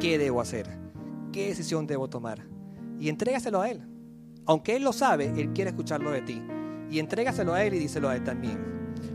[0.00, 0.68] qué debo hacer,
[1.32, 2.46] qué decisión debo tomar.
[2.98, 3.82] Y entrégaselo a Él.
[4.46, 6.42] Aunque Él lo sabe, Él quiere escucharlo de ti.
[6.90, 8.73] Y entrégaselo a Él y díselo a Él también.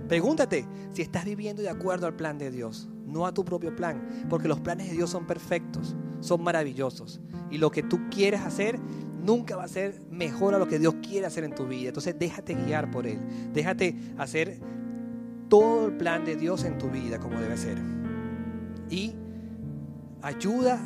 [0.10, 4.26] Pregúntate si estás viviendo de acuerdo al plan de Dios, no a tu propio plan,
[4.28, 7.22] porque los planes de Dios son perfectos, son maravillosos.
[7.52, 8.80] Y lo que tú quieres hacer
[9.24, 11.90] nunca va a ser mejor a lo que Dios quiere hacer en tu vida.
[11.90, 13.20] Entonces déjate guiar por Él,
[13.54, 14.60] déjate hacer
[15.48, 17.78] todo el plan de Dios en tu vida como debe ser.
[18.90, 19.14] Y
[20.24, 20.80] ayuda,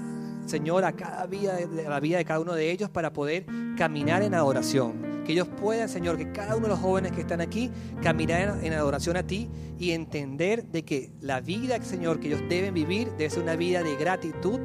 [0.45, 3.45] Señor, a cada vida, a la vida de cada uno de ellos para poder
[3.77, 7.41] caminar en adoración que ellos puedan, Señor, que cada uno de los jóvenes que están
[7.41, 7.71] aquí
[8.01, 9.49] caminar en adoración a ti
[9.79, 13.83] y entender de que la vida, Señor, que ellos deben vivir debe ser una vida
[13.83, 14.59] de gratitud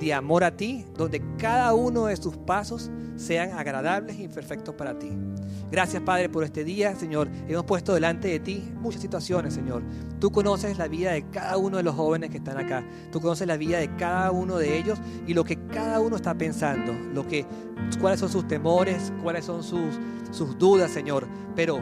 [0.00, 4.98] de amor a ti, donde cada uno de sus pasos sean agradables y perfectos para
[4.98, 5.10] ti.
[5.70, 7.28] Gracias, Padre, por este día, Señor.
[7.48, 9.82] Hemos puesto delante de ti muchas situaciones, Señor.
[10.18, 12.84] Tú conoces la vida de cada uno de los jóvenes que están acá.
[13.12, 16.34] Tú conoces la vida de cada uno de ellos y lo que cada uno está
[16.34, 17.46] pensando, lo que,
[18.00, 19.98] cuáles son sus temores, cuáles son sus,
[20.32, 21.28] sus dudas, Señor.
[21.54, 21.78] Pero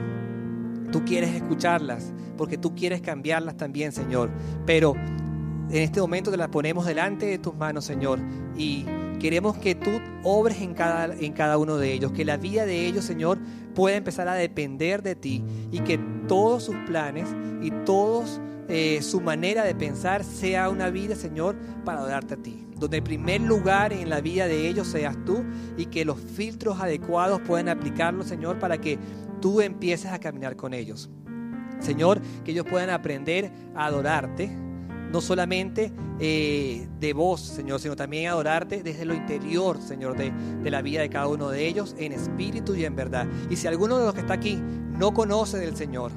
[0.93, 4.30] tú quieres escucharlas, porque tú quieres cambiarlas también, Señor.
[4.66, 8.18] Pero en este momento te las ponemos delante de tus manos, Señor,
[8.55, 8.84] y
[9.19, 9.91] queremos que tú
[10.23, 13.39] obres en cada, en cada uno de ellos, que la vida de ellos, Señor,
[13.75, 17.29] pueda empezar a depender de ti y que todos sus planes
[17.62, 22.66] y todos eh, su manera de pensar sea una vida, Señor, para adorarte a ti.
[22.77, 25.43] Donde el primer lugar en la vida de ellos seas tú
[25.77, 28.99] y que los filtros adecuados puedan aplicarlo, Señor, para que
[29.41, 31.11] tú empieces a caminar con ellos.
[31.81, 34.51] Señor, que ellos puedan aprender a adorarte,
[35.12, 40.70] no solamente eh, de voz, Señor, sino también adorarte desde lo interior, Señor, de, de,
[40.70, 43.26] la vida de cada uno de ellos, en espíritu y en verdad.
[43.50, 46.12] Y si alguno de los que está aquí no conoce del Señor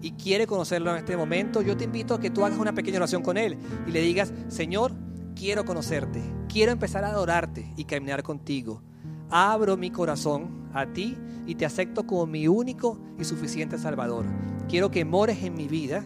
[0.00, 2.98] y quiere conocerlo en este momento, yo te invito a que tú hagas una pequeña
[2.98, 4.92] oración con Él y le digas, Señor,
[5.34, 8.82] quiero conocerte, quiero empezar a adorarte y caminar contigo.
[9.30, 11.16] Abro mi corazón a ti
[11.46, 14.26] y te acepto como mi único y suficiente Salvador.
[14.68, 16.04] Quiero que mores en mi vida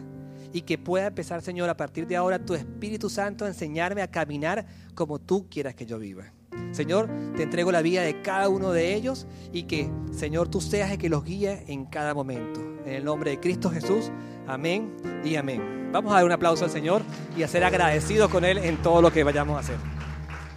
[0.55, 4.07] y que pueda empezar, Señor, a partir de ahora tu Espíritu Santo a enseñarme a
[4.07, 6.31] caminar como tú quieras que yo viva.
[6.71, 10.91] Señor, te entrego la vida de cada uno de ellos y que, Señor, tú seas
[10.91, 12.61] el que los guíe en cada momento.
[12.85, 14.13] En el nombre de Cristo Jesús,
[14.47, 14.95] amén
[15.25, 15.89] y amén.
[15.91, 17.01] Vamos a dar un aplauso al Señor
[17.35, 19.75] y a ser agradecidos con Él en todo lo que vayamos a hacer.